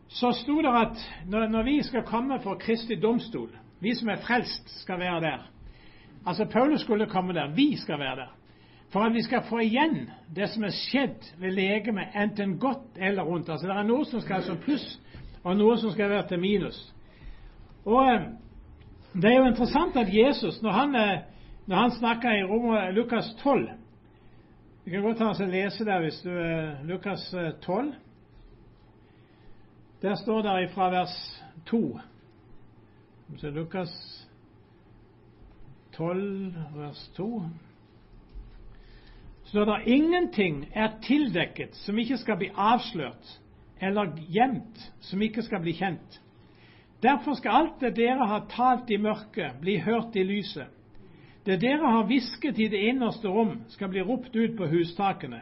så 0.08 0.30
sto 0.38 0.60
det 0.62 0.70
at 0.70 1.00
når, 1.30 1.48
når, 1.48 1.64
vi 1.64 1.80
skal 1.84 2.04
komme 2.06 2.38
for 2.44 2.60
Kristi 2.62 2.96
domstol, 3.02 3.50
vi 3.82 3.96
som 3.98 4.10
er 4.14 4.22
frelst, 4.22 4.70
skal 4.84 5.00
være 5.00 5.22
der. 5.22 5.50
Altså 6.26 6.46
Paulus 6.46 6.82
skulle 6.82 7.10
komme 7.10 7.34
der. 7.34 7.50
Vi 7.56 7.76
skal 7.78 8.00
være 8.00 8.16
der. 8.16 8.36
For 8.90 9.00
at 9.00 9.14
vi 9.14 9.22
skal 9.22 9.42
få 9.50 9.60
igjen 9.60 10.12
det 10.36 10.50
som 10.50 10.64
er 10.64 10.70
skjedd 10.70 11.26
ved 11.42 11.52
legemet, 11.52 12.14
enten 12.16 12.60
godt 12.60 13.02
eller 13.02 13.24
rundt. 13.24 13.50
Altså 13.50 13.68
Det 13.68 13.76
er 13.76 13.84
noe 13.90 14.06
som 14.06 14.22
skal 14.22 14.44
som 14.44 14.62
pluss, 14.62 15.00
og 15.44 15.58
noe 15.58 15.78
som 15.78 15.92
skal 15.92 16.10
være 16.10 16.28
til 16.28 16.40
minus. 16.40 16.94
Og 17.86 18.14
eh, 18.14 18.28
det 19.14 19.32
er 19.32 19.40
jo 19.40 19.50
interessant 19.50 19.98
at 19.98 20.14
Jesus, 20.14 20.62
når 20.62 20.72
han, 20.72 20.96
eh, 20.96 21.20
når 21.66 21.78
han 21.78 21.92
snakker 21.92 22.32
i 22.32 22.44
Romer, 22.44 22.92
Lukas 22.92 23.34
12 23.42 23.70
Vi 24.86 24.92
kan 24.92 25.02
godt 25.02 25.18
ta 25.18 25.30
oss 25.32 25.40
og 25.40 25.48
lese 25.48 25.86
der 25.88 26.02
hvis 26.04 26.18
du 26.26 26.30
er 26.30 26.82
Lukas 26.84 27.22
12. 27.62 27.88
Eh, 27.88 27.94
der 30.02 30.16
står 30.16 30.42
det 30.42 30.72
fra 30.74 30.90
vers 30.92 31.44
2. 31.66 32.00
Så 33.38 33.50
Lukas 33.50 33.94
12, 35.94 36.54
vers 36.76 37.12
2 37.16 37.44
står 39.44 39.66
det 39.66 39.94
ingenting 39.94 40.68
er 40.74 41.00
tildekket 41.02 41.76
som 41.76 42.00
ikke 42.00 42.18
skal 42.18 42.38
bli 42.38 42.50
avslørt, 42.56 43.40
eller 43.82 44.16
gjemt 44.18 44.92
som 45.00 45.22
ikke 45.22 45.44
skal 45.46 45.62
bli 45.62 45.76
kjent. 45.78 46.22
Derfor 47.04 47.38
skal 47.38 47.52
alt 47.52 47.80
det 47.80 47.96
dere 47.96 48.28
har 48.28 48.48
talt 48.50 48.90
i 48.90 48.98
mørket, 48.98 49.60
bli 49.62 49.78
hørt 49.78 50.16
i 50.16 50.24
lyset. 50.24 50.68
Det 51.46 51.58
dere 51.60 51.90
har 51.92 52.06
hvisket 52.08 52.60
i 52.60 52.70
det 52.72 52.80
innerste 52.88 53.28
rom, 53.28 53.58
skal 53.68 53.90
bli 53.92 54.02
ropt 54.02 54.36
ut 54.36 54.54
på 54.58 54.68
hustakene. 54.72 55.42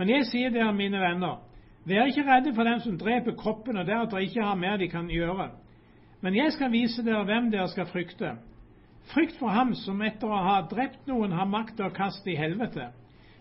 Men 0.00 0.08
jeg 0.08 0.28
sier 0.30 0.52
dere, 0.54 0.72
mine 0.72 1.00
venner, 1.02 1.42
vær 1.84 2.08
ikke 2.08 2.24
redde 2.24 2.54
for 2.56 2.64
dem 2.64 2.80
som 2.80 2.96
dreper 3.00 3.36
kroppen 3.36 3.76
og 3.76 3.88
deretter 3.88 4.24
ikke 4.24 4.44
har 4.44 4.56
mer 4.56 4.78
de 4.80 4.88
kan 4.88 5.10
gjøre. 5.12 5.50
Men 6.24 6.36
jeg 6.36 6.52
skal 6.56 6.72
vise 6.72 7.04
dere 7.04 7.26
hvem 7.28 7.50
dere 7.52 7.68
skal 7.68 7.88
frykte. 7.92 8.32
Frykt 9.12 9.36
for 9.40 9.52
ham 9.52 9.74
som 9.76 10.00
etter 10.04 10.32
å 10.32 10.40
ha 10.46 10.56
drept 10.70 11.06
noen 11.08 11.32
har 11.36 11.48
makt 11.48 11.76
til 11.76 11.88
å 11.88 11.94
kaste 11.96 12.32
i 12.32 12.38
helvete. 12.38 12.88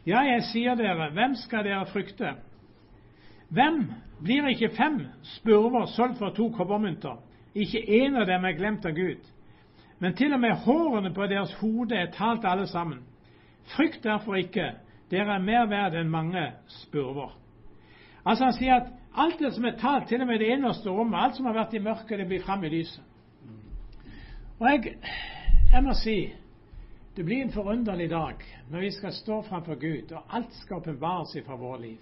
Ja, 0.07 0.23
jeg 0.27 0.43
sier 0.51 0.75
dere, 0.79 1.09
hvem 1.15 1.35
skal 1.39 1.63
dere 1.67 1.87
frykte? 1.91 2.35
Hvem 3.49 3.83
blir 4.23 4.47
ikke 4.51 4.73
fem 4.75 5.01
spurver 5.37 5.87
solgt 5.95 6.19
for 6.19 6.35
to 6.35 6.49
kobbermynter? 6.55 7.19
Ikke 7.55 7.79
én 7.79 8.19
av 8.19 8.27
dem 8.27 8.45
er 8.45 8.57
glemt 8.59 8.85
av 8.85 8.95
Gud. 8.97 9.23
Men 9.99 10.15
til 10.15 10.33
og 10.33 10.39
med 10.39 10.55
hårene 10.65 11.13
på 11.13 11.27
deres 11.27 11.53
hode 11.59 11.95
er 11.95 12.11
talt 12.11 12.45
alle 12.47 12.67
sammen. 12.67 13.03
Frykt 13.75 14.03
derfor 14.03 14.35
ikke, 14.35 14.71
dere 15.11 15.35
er 15.35 15.43
mer 15.43 15.67
verd 15.69 15.97
enn 15.99 16.09
mange 16.11 16.45
spurver. 16.81 17.35
Altså 18.25 18.45
Han 18.45 18.53
sier 18.53 18.75
at 18.75 18.91
alt 19.17 19.39
det 19.39 19.53
som 19.53 19.65
er 19.65 19.77
talt, 19.79 20.07
til 20.07 20.21
og 20.21 20.27
med 20.27 20.39
det 20.39 20.51
innerste 20.53 20.89
rommet, 20.89 21.19
alt 21.19 21.35
som 21.35 21.45
har 21.49 21.57
vært 21.57 21.73
i 21.73 21.83
mørket, 21.83 22.19
det 22.19 22.27
blir 22.27 22.43
fram 22.45 22.63
i 22.63 22.69
lyset. 22.69 23.03
Og 24.59 24.67
jeg, 24.69 24.95
jeg 25.73 25.83
må 25.83 25.95
si 25.95 26.19
det 27.15 27.25
blir 27.25 27.41
en 27.43 27.51
forunderlig 27.51 28.09
dag 28.09 28.43
når 28.69 28.79
vi 28.79 28.91
skal 28.95 29.11
stå 29.11 29.41
framfor 29.41 29.75
Gud, 29.79 30.11
og 30.15 30.35
alt 30.35 30.53
skal 30.61 30.77
åpenbares 30.77 31.35
fra 31.45 31.55
vårt 31.55 31.81
liv. 31.81 31.99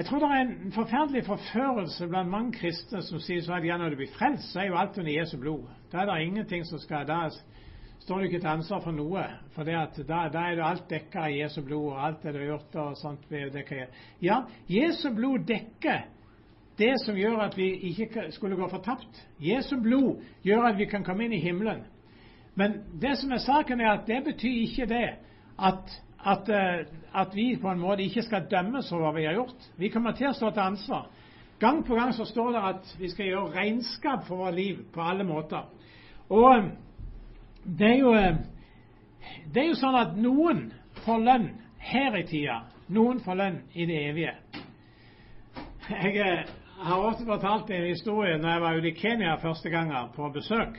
Jeg 0.00 0.06
tror 0.06 0.18
det 0.18 0.28
er 0.32 0.40
en 0.40 0.72
forferdelig 0.72 1.24
forførelse 1.26 2.06
blant 2.08 2.30
mange 2.32 2.54
kristne 2.56 3.02
som 3.04 3.20
sier 3.20 3.44
at 3.52 3.64
ja, 3.68 3.74
når 3.76 3.90
du 3.92 3.96
blir 4.00 4.08
frelst, 4.14 4.46
så 4.54 4.62
er 4.62 4.70
jo 4.70 4.78
alt 4.80 4.96
under 4.98 5.12
Jesu 5.12 5.34
blod. 5.36 5.66
Da 5.92 5.98
er 6.00 6.06
det 6.08 6.22
ingenting 6.24 6.64
som 6.64 6.80
skal 6.80 7.04
Da 7.04 7.18
står 8.00 8.18
du 8.18 8.24
ikke 8.30 8.38
til 8.40 8.48
ansvar 8.48 8.80
for 8.80 8.96
noe. 8.96 9.26
For 9.52 9.68
da, 9.68 9.82
er 9.82 10.56
det 10.56 10.64
alt 10.64 10.86
dekka 10.88 11.26
i 11.28 11.42
Jesu 11.42 11.60
blod, 11.66 11.90
og 11.92 12.00
alt 12.06 12.22
det 12.22 12.32
du 12.32 12.38
har 12.38 12.46
gjort 12.46 12.80
og 12.80 12.96
sånt 12.96 13.28
Ja, 14.22 14.38
Jesu 14.68 15.10
blod 15.14 15.44
dekker 15.52 16.06
det 16.78 16.94
som 17.04 17.16
gjør 17.20 17.36
at 17.50 17.56
vi 17.60 17.68
ikke 17.92 18.30
skulle 18.32 18.56
gå 18.56 18.68
fortapt. 18.68 19.26
Jesu 19.38 19.76
blod 19.82 20.22
gjør 20.42 20.62
at 20.70 20.78
vi 20.78 20.86
kan 20.86 21.04
komme 21.04 21.24
inn 21.28 21.36
i 21.36 21.44
himmelen. 21.44 21.84
Men 22.54 22.80
det 23.02 23.18
som 23.18 23.32
er 23.32 23.44
saken, 23.44 23.80
er 23.80 23.92
at 23.98 24.06
det 24.06 24.24
betyr 24.24 24.62
ikke 24.64 24.86
det 24.86 25.08
at 25.58 26.00
at, 26.24 26.48
eh, 26.48 26.86
at, 27.14 27.34
vi 27.34 27.56
på 27.62 27.68
en 27.68 27.80
måte 27.80 28.04
ikke 28.04 28.22
skal 28.22 28.48
dømmes 28.50 28.92
over 28.92 29.08
hva 29.08 29.16
vi 29.16 29.26
har 29.26 29.38
gjort. 29.38 29.68
Vi 29.76 29.88
kommer 29.88 30.12
til 30.16 30.30
å 30.30 30.36
stå 30.36 30.50
til 30.50 30.66
ansvar. 30.66 31.08
Gang 31.60 31.82
på 31.86 31.96
gang 31.96 32.12
så 32.16 32.24
står 32.24 32.52
det 32.52 32.64
at 32.70 32.94
vi 32.98 33.08
skal 33.12 33.26
gjøre 33.26 33.54
regnskap 33.56 34.26
for 34.28 34.44
vårt 34.44 34.54
liv 34.54 34.82
på 34.92 35.02
alle 35.04 35.24
måter. 35.24 35.64
Og 36.28 36.50
eh, 36.56 36.70
det 37.64 37.90
er 37.90 37.98
jo, 38.00 38.14
eh, 38.14 38.36
det 39.54 39.64
er 39.64 39.68
jo 39.72 39.80
sånn 39.80 40.00
at 40.00 40.16
noen 40.16 40.68
får 41.04 41.24
lønn 41.24 41.50
her 41.80 42.16
i 42.18 42.26
tida, 42.28 42.62
noen 42.92 43.20
får 43.24 43.40
lønn 43.40 43.60
i 43.72 43.86
det 43.88 44.00
evige. 44.10 44.34
Jeg 45.90 46.44
har 46.80 47.02
ofte 47.02 47.26
fortalt 47.26 47.70
en 47.74 47.88
historie 47.88 48.38
når 48.38 48.52
jeg 48.52 48.62
var 48.62 48.76
ute 48.76 48.88
i 48.88 48.96
Kenya 48.96 49.34
første 49.42 49.72
gang 49.72 49.90
på 50.14 50.28
besøk 50.32 50.78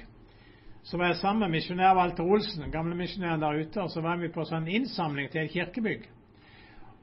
så 0.83 0.97
var 0.97 1.11
jeg 1.11 1.15
sammen 1.21 1.39
med 1.45 1.59
misjonær 1.59 1.95
Walter 1.95 2.23
Olsen, 2.23 2.63
den 2.63 2.71
gamle 2.71 2.95
misjonæren 2.95 3.41
der 3.41 3.59
ute, 3.61 3.81
og 3.81 3.89
så 3.89 4.01
var 4.01 4.17
vi 4.17 4.31
på 4.33 4.45
sånn 4.45 4.67
innsamling 4.67 5.29
til 5.29 5.43
et 5.43 5.53
kirkebygg. 5.53 6.07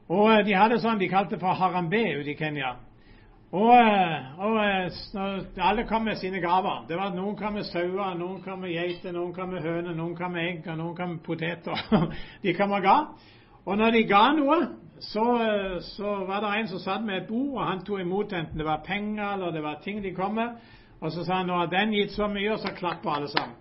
Og 0.09 0.25
eh, 0.33 0.43
de 0.45 0.57
hadde 0.57 0.81
sånn 0.83 0.99
de 0.99 1.09
kalte 1.09 1.39
for 1.39 1.55
harambe 1.55 2.01
ute 2.19 2.33
i 2.33 2.37
Kenya. 2.37 2.75
Og, 3.49 3.71
eh, 3.71 4.41
og, 4.45 4.57
eh, 4.61 5.63
alle 5.65 5.85
kom 5.89 6.03
med 6.05 6.19
sine 6.19 6.41
gaver. 6.43 6.83
Det 6.89 6.97
var 6.99 7.15
Noen 7.15 7.37
kom 7.39 7.55
med 7.55 7.69
sauer, 7.69 8.17
noen 8.17 8.43
kom 8.43 8.59
med 8.65 8.75
geiter, 8.75 9.13
noen 9.15 9.31
kom 9.33 9.53
med 9.53 9.63
høner, 9.63 9.95
noen 9.95 10.15
kom 10.17 10.35
med 10.35 10.49
egg, 10.49 10.67
og 10.67 10.77
noen 10.77 10.95
kom 10.97 11.15
med 11.15 11.23
poteter. 11.23 11.85
de 12.43 12.53
kom 12.57 12.75
og 12.75 12.83
ga. 12.83 12.97
Og 13.65 13.77
når 13.77 13.95
de 13.95 14.03
ga 14.09 14.25
noe, 14.35 14.59
så, 14.99 15.23
så, 15.95 16.17
var 16.27 16.43
det 16.43 16.51
en 16.57 16.67
som 16.73 16.83
satt 16.83 17.05
med 17.05 17.21
et 17.21 17.29
bord, 17.29 17.55
og 17.55 17.63
han 17.63 17.85
tok 17.87 18.03
imot 18.03 18.35
enten 18.35 18.59
det 18.59 18.67
var 18.67 18.83
penger 18.83 19.37
eller 19.37 19.55
det 19.55 19.63
var 19.63 19.79
ting 19.83 20.03
de 20.03 20.11
kom 20.13 20.35
med. 20.35 20.59
Og 20.99 21.13
så 21.15 21.23
sa 21.23 21.39
han 21.39 21.47
nå 21.47 21.55
har 21.55 21.71
den 21.71 21.93
gitt 21.95 22.11
så 22.11 22.27
mye, 22.27 22.51
og 22.53 22.59
så 22.59 22.73
klapper 22.75 23.13
alle 23.15 23.29
sammen. 23.31 23.55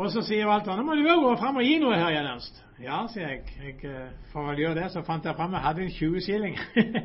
Og 0.00 0.08
så 0.08 0.22
sier 0.24 0.48
Walter 0.48 0.78
nå 0.78 0.84
må 0.86 0.94
du 0.96 1.04
òg 1.04 1.20
gå 1.26 1.32
fram 1.36 1.58
og 1.60 1.66
gi 1.66 1.76
noe 1.80 1.96
her, 1.98 2.14
Ernst. 2.22 2.62
Ja, 2.80 3.02
sier 3.12 3.34
jeg. 3.34 3.40
jeg 3.60 3.74
eh, 3.84 4.12
for 4.32 4.48
å 4.48 4.56
gjøre 4.56 4.78
det, 4.78 4.86
så 4.94 5.02
fant 5.04 5.26
jeg 5.28 5.36
fram 5.36 5.52
Jeg 5.52 5.64
hadde 5.66 5.82
en 5.84 5.90
20 5.92 6.22
skilling 6.24 6.54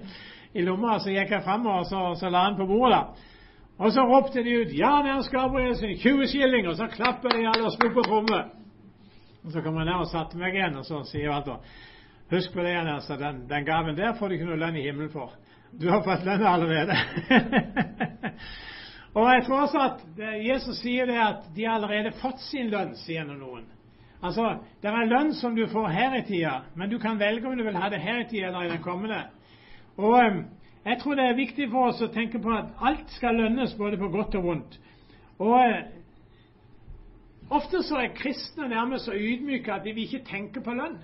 i 0.58 0.64
lomma. 0.64 0.94
Så 1.04 1.12
gikk 1.12 1.34
jeg 1.36 1.44
fram 1.44 1.68
og 1.68 1.84
så, 1.90 2.06
så 2.16 2.32
la 2.32 2.46
den 2.48 2.60
på 2.62 2.68
bordet. 2.70 3.02
Og 3.76 3.92
så 3.92 4.06
ropte 4.08 4.44
de 4.44 4.54
ut 4.62 4.72
'Jan 4.72 5.10
Ernst 5.12 5.32
Gabrielsen, 5.34 5.98
20 6.00 6.30
skilling!' 6.32 6.70
Og 6.72 6.78
så 6.80 6.88
klapper 6.88 7.36
de 7.36 7.44
alle 7.44 7.66
og 7.68 7.74
slo 7.76 7.90
på 7.92 8.06
trommer. 8.06 8.46
Og 9.44 9.52
så 9.52 9.62
kom 9.62 9.76
jeg 9.78 9.90
ned 9.90 10.00
og 10.00 10.08
satte 10.08 10.40
meg 10.40 10.56
igjen, 10.56 10.78
og 10.80 10.86
så 10.88 11.04
sier 11.04 11.34
Walter 11.34 11.60
'Husk 12.32 12.54
på 12.54 12.64
det, 12.64 12.78
Ernst, 12.80 13.12
den, 13.12 13.44
den 13.50 13.66
gaven 13.66 13.98
der 13.98 14.16
får 14.16 14.28
du 14.28 14.34
ikke 14.34 14.48
noe 14.48 14.62
lønn 14.64 14.80
i 14.80 14.88
himmelen 14.88 15.12
for. 15.12 15.36
Du 15.82 15.90
har 15.92 16.00
fått 16.08 16.24
lønn 16.24 16.48
allerede.' 16.48 16.96
Og 19.16 19.30
jeg 19.32 19.46
tror 19.46 19.62
også 19.64 19.80
at 19.80 20.02
Jesus 20.44 20.82
sier 20.84 21.08
det 21.08 21.16
at 21.16 21.48
de 21.56 21.64
har 21.64 21.78
allerede 21.78 22.12
fått 22.20 22.42
sin 22.50 22.68
lønn, 22.72 22.96
sier 23.00 23.24
noen. 23.30 23.64
Altså, 24.26 24.58
det 24.82 24.90
er 24.90 25.08
lønn 25.08 25.32
som 25.38 25.56
du 25.56 25.64
får 25.72 25.88
her 25.94 26.18
i 26.18 26.24
tida, 26.28 26.56
men 26.76 26.90
du 26.92 26.98
kan 27.00 27.20
velge 27.20 27.48
om 27.48 27.56
du 27.58 27.64
vil 27.64 27.78
ha 27.80 27.90
det 27.94 28.02
her 28.04 28.24
i 28.24 28.28
tida 28.28 28.50
eller 28.50 28.66
i 28.66 28.74
den 28.74 28.84
kommende. 28.84 29.22
Og 29.98 30.18
jeg 30.86 31.00
tror 31.02 31.16
det 31.16 31.28
er 31.30 31.38
viktig 31.38 31.70
for 31.72 31.92
oss 31.92 32.02
å 32.04 32.12
tenke 32.12 32.42
på 32.44 32.52
at 32.54 32.74
alt 32.84 33.14
skal 33.16 33.38
lønnes, 33.40 33.76
både 33.80 34.00
på 34.02 34.10
godt 34.14 34.36
og 34.40 34.50
vondt. 34.50 34.80
Og 35.40 35.56
eh, 35.62 35.86
ofte 37.50 37.84
så 37.84 38.02
er 38.02 38.16
kristne 38.18 38.68
nærmest 38.72 39.08
så 39.08 39.16
ydmyke 39.16 39.74
at 39.74 39.88
de 39.88 39.94
vil 39.96 40.10
ikke 40.10 40.26
tenke 40.28 40.64
på 40.64 40.76
lønn. 40.76 41.00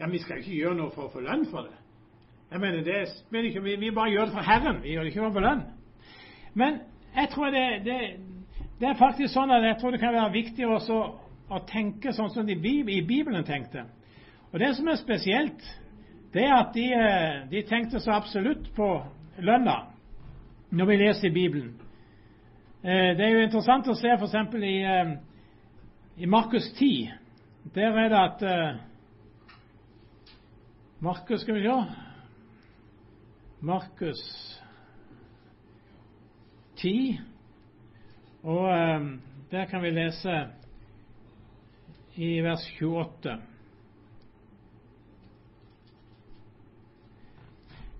Ja, 0.00 0.10
vi 0.10 0.18
skal 0.22 0.42
ikke 0.42 0.56
gjøre 0.56 0.78
noe 0.80 0.94
for 0.94 1.06
å 1.06 1.14
få 1.14 1.22
lønn 1.22 1.46
for 1.52 1.68
det. 1.68 1.78
Jeg 2.50 2.60
mener, 2.62 2.82
det, 2.86 2.98
men 3.30 3.46
ikke, 3.48 3.62
vi, 3.62 3.76
vi 3.82 3.94
bare 3.94 4.10
gjør 4.10 4.28
det 4.28 4.36
for 4.36 4.46
Herren. 4.46 4.82
Vi 4.82 4.94
gjør 4.94 5.06
det 5.06 5.14
ikke 5.14 5.30
for 5.30 5.46
lønn. 5.46 5.64
Men 6.54 6.82
jeg 7.14 7.28
tror 7.30 7.50
det, 7.50 7.84
det, 7.84 7.98
det, 8.80 8.88
er 8.88 8.98
faktisk 8.98 9.34
sånn 9.34 9.52
at 9.54 9.62
jeg 9.62 9.78
tror 9.80 9.94
det 9.94 10.00
kan 10.02 10.14
være 10.14 10.32
viktig 10.34 10.66
også 10.66 10.98
å 11.54 11.60
tenke 11.68 12.12
sånn 12.12 12.32
som 12.34 12.46
de 12.46 12.56
i 12.56 13.02
Bibelen 13.06 13.44
tenkte. 13.44 13.84
Og 14.52 14.58
Det 14.58 14.74
som 14.76 14.88
er 14.88 14.98
spesielt, 14.98 15.62
det 16.34 16.42
er 16.42 16.54
at 16.56 16.74
de, 16.74 16.86
eh, 16.92 17.50
de 17.50 17.62
tenkte 17.68 18.00
så 18.00 18.16
absolutt 18.16 18.72
på 18.74 18.88
lønna 19.38 19.76
når 20.70 20.86
vi 20.86 20.96
leser 20.96 21.28
i 21.28 21.34
Bibelen. 21.34 21.74
Eh, 22.82 23.14
det 23.16 23.22
er 23.24 23.32
jo 23.34 23.44
interessant 23.44 23.88
å 23.88 23.94
se 23.94 24.10
f.eks. 24.10 24.34
i, 24.58 24.74
eh, 24.82 25.14
i 26.16 26.26
Markus 26.26 26.72
10. 26.78 27.12
Der 27.74 27.98
er 27.98 28.08
det 28.08 28.18
at 28.18 28.42
Markus, 31.00 31.40
skal 31.40 31.54
vi 31.54 31.62
se 31.62 31.78
Markus 33.60 34.20
10. 36.84 37.18
Og 38.42 38.64
um, 38.68 39.22
der 39.50 39.64
kan 39.64 39.82
vi 39.82 39.90
lese 39.90 40.34
i 42.16 42.40
vers 42.44 42.72
28. 42.82 43.38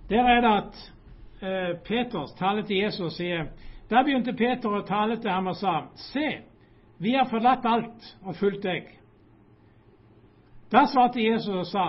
Der 0.09 0.25
er 0.25 0.41
det 0.41 0.53
at 0.57 0.93
uh, 1.43 1.81
Peter 1.85 2.27
taler 2.39 2.63
til 2.63 2.77
Jesus 2.77 3.01
og 3.01 3.13
sier 3.13 3.47
Da 3.91 4.03
begynte 4.03 4.33
Peter 4.33 4.69
å 4.69 4.85
tale 4.85 5.17
til 5.21 5.31
ham 5.31 5.49
og 5.49 5.57
sa, 5.57 5.75
Se, 5.97 6.29
vi 6.99 7.17
har 7.17 7.29
forlatt 7.31 7.65
alt 7.69 8.13
og 8.23 8.37
fulgt 8.37 8.65
deg. 8.65 8.89
Da 10.73 10.87
svarte 10.93 11.25
Jesus 11.25 11.55
og 11.55 11.67
sa, 11.69 11.87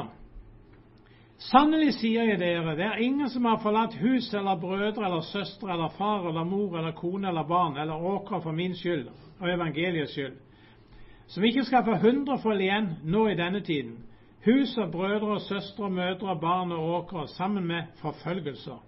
Sannelig 1.46 1.92
sier 2.00 2.26
jeg 2.32 2.40
dere, 2.42 2.74
det 2.78 2.86
er 2.88 3.02
ingen 3.06 3.30
som 3.30 3.46
har 3.46 3.60
forlatt 3.62 3.94
hus 4.02 4.32
eller 4.34 4.58
brødre 4.58 5.04
eller 5.06 5.22
søstre 5.28 5.70
eller 5.76 5.92
far 5.94 6.24
eller 6.30 6.44
mor 6.48 6.78
eller 6.80 6.96
kone 6.98 7.28
eller 7.30 7.46
barn 7.46 7.76
eller 7.78 8.02
åkre 8.14 8.40
for 8.42 8.52
min 8.56 8.74
skyld 8.76 9.04
og 9.40 9.52
evangeliets 9.52 10.16
skyld, 10.16 10.40
som 11.28 11.44
ikke 11.46 11.66
skal 11.68 11.86
få 11.86 12.00
hundrefold 12.02 12.64
igjen 12.66 12.90
nå 13.04 13.28
i 13.30 13.38
denne 13.38 13.62
tiden, 13.62 13.94
hus 14.48 14.74
og 14.82 14.90
brødre 14.96 15.36
og 15.36 15.42
søstre 15.46 15.86
og 15.86 15.94
mødre 16.00 16.34
og 16.34 16.42
barn 16.42 16.72
og 16.72 16.90
åkre 16.98 17.28
sammen 17.36 17.68
med 17.68 17.94
forfølgelser, 18.02 18.82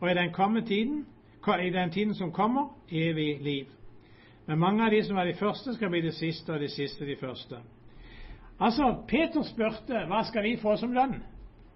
og 0.00 0.10
i 0.10 0.14
den, 0.14 0.64
tiden, 0.66 1.06
i 1.64 1.70
den 1.70 1.90
tiden 1.90 2.14
som 2.14 2.32
kommer, 2.32 2.68
evig 2.90 3.38
liv. 3.40 3.66
Men 4.46 4.58
mange 4.58 4.84
av 4.84 4.90
de 4.90 5.04
som 5.04 5.16
var 5.16 5.24
de 5.24 5.34
første, 5.38 5.74
skal 5.74 5.90
bli 5.90 6.00
de 6.00 6.12
siste, 6.12 6.52
og 6.52 6.60
de 6.60 6.68
siste 6.68 7.06
de 7.06 7.16
første. 7.16 7.56
Altså, 8.60 8.94
Peter 9.08 9.42
spurte 9.42 10.04
hva 10.10 10.24
skal 10.28 10.42
vi 10.42 10.58
få 10.60 10.76
som 10.76 10.92
lønn? 10.92 11.22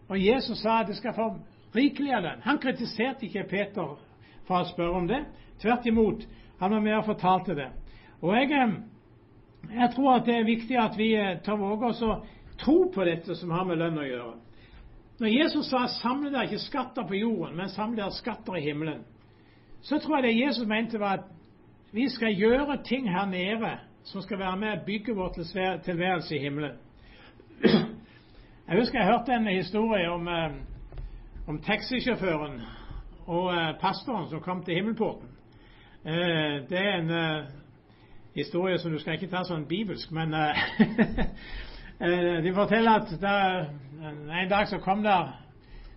Og 0.08 0.26
Jesus 0.26 0.58
sa 0.58 0.80
at 0.80 0.90
det 0.90 0.96
skal 0.96 1.14
få 1.14 1.30
rikelig 1.76 2.14
av 2.14 2.22
lønn. 2.22 2.44
Han 2.44 2.58
kritiserte 2.62 3.26
ikke 3.26 3.46
Peter 3.50 3.96
for 4.46 4.60
å 4.60 4.68
spørre 4.68 5.00
om 5.00 5.08
det. 5.10 5.24
Tvert 5.62 5.86
imot. 5.86 6.26
Han 6.60 6.76
var 6.76 6.80
med 6.80 6.96
og 6.98 7.08
fortalte 7.08 7.54
det. 7.54 7.68
Og 8.22 8.34
jeg, 8.36 8.52
eh, 8.52 8.76
jeg 9.74 9.90
tror 9.94 10.14
at 10.14 10.26
det 10.26 10.34
er 10.36 10.44
viktig 10.44 10.78
at 10.78 10.98
vi 10.98 11.12
tør 11.16 11.42
tar 11.44 11.56
våge 11.60 11.86
oss 11.86 12.02
å 12.02 12.20
tro 12.58 12.90
på 12.94 13.04
dette 13.04 13.34
som 13.34 13.50
har 13.50 13.64
med 13.64 13.78
lønn 13.78 13.98
å 13.98 14.06
gjøre. 14.06 14.34
Når 15.18 15.28
Jesus 15.28 15.66
sa 15.70 15.86
'samle 15.86 16.30
dere 16.30 16.44
ikke 16.44 16.58
skatter 16.58 17.06
på 17.08 17.14
jorden, 17.14 17.56
men 17.56 17.68
samle 17.68 17.96
dere 17.96 18.12
skatter 18.12 18.56
i 18.56 18.60
himmelen', 18.60 19.04
så 19.80 19.98
tror 19.98 20.16
jeg 20.16 20.22
det 20.22 20.46
Jesus 20.46 20.66
mente 20.66 21.00
var 21.00 21.12
at 21.12 21.24
vi 21.92 22.08
skal 22.08 22.34
gjøre 22.34 22.82
ting 22.84 23.08
her 23.10 23.26
nede 23.26 23.78
som 24.04 24.22
skal 24.22 24.38
være 24.38 24.56
med 24.56 24.72
å 24.72 24.84
bygge 24.86 25.14
vår 25.14 25.32
tilværelse 25.84 26.36
i 26.36 26.38
himmelen. 26.38 26.76
Jeg 28.68 28.78
husker 28.78 28.98
jeg 28.98 29.08
hørte 29.08 29.32
en 29.32 29.46
historie 29.46 30.10
om, 30.10 30.28
eh, 30.28 30.50
om 31.46 31.58
taxisjåføren 31.62 32.62
og 33.26 33.54
eh, 33.54 33.74
pastoren 33.80 34.28
som 34.30 34.40
kom 34.40 34.64
til 34.64 34.74
himmelporten. 34.74 35.28
Eh, 36.04 36.68
det 36.68 36.78
er 36.78 36.96
en 36.96 37.44
historie 38.34 38.78
som 38.78 38.90
du 38.90 38.98
skal 38.98 39.14
ikke 39.14 39.30
ta 39.30 39.44
sånn 39.46 39.68
bibelsk, 39.70 40.10
men 40.10 40.34
de 42.46 42.54
forteller 42.54 42.90
at 42.90 43.14
der, 43.20 43.70
en 44.42 44.50
dag 44.50 44.66
så 44.66 44.82
kom 44.82 45.02
der 45.02 45.30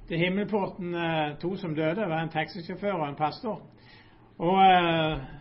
til 0.08 0.22
himmelporten 0.22 0.94
to 1.42 1.56
som 1.58 1.76
døde. 1.76 1.96
Det 2.04 2.10
var 2.10 2.22
en 2.22 2.30
taxisjåfør 2.30 2.94
og 2.94 3.08
en 3.10 3.16
pastor. 3.16 3.62
Og 4.38 4.62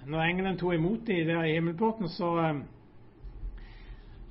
når 0.06 0.22
engelen 0.22 0.56
tok 0.58 0.74
imot 0.74 1.04
dem 1.06 1.26
der 1.28 1.44
i 1.44 1.52
himmelporten, 1.52 2.08
så 2.08 2.54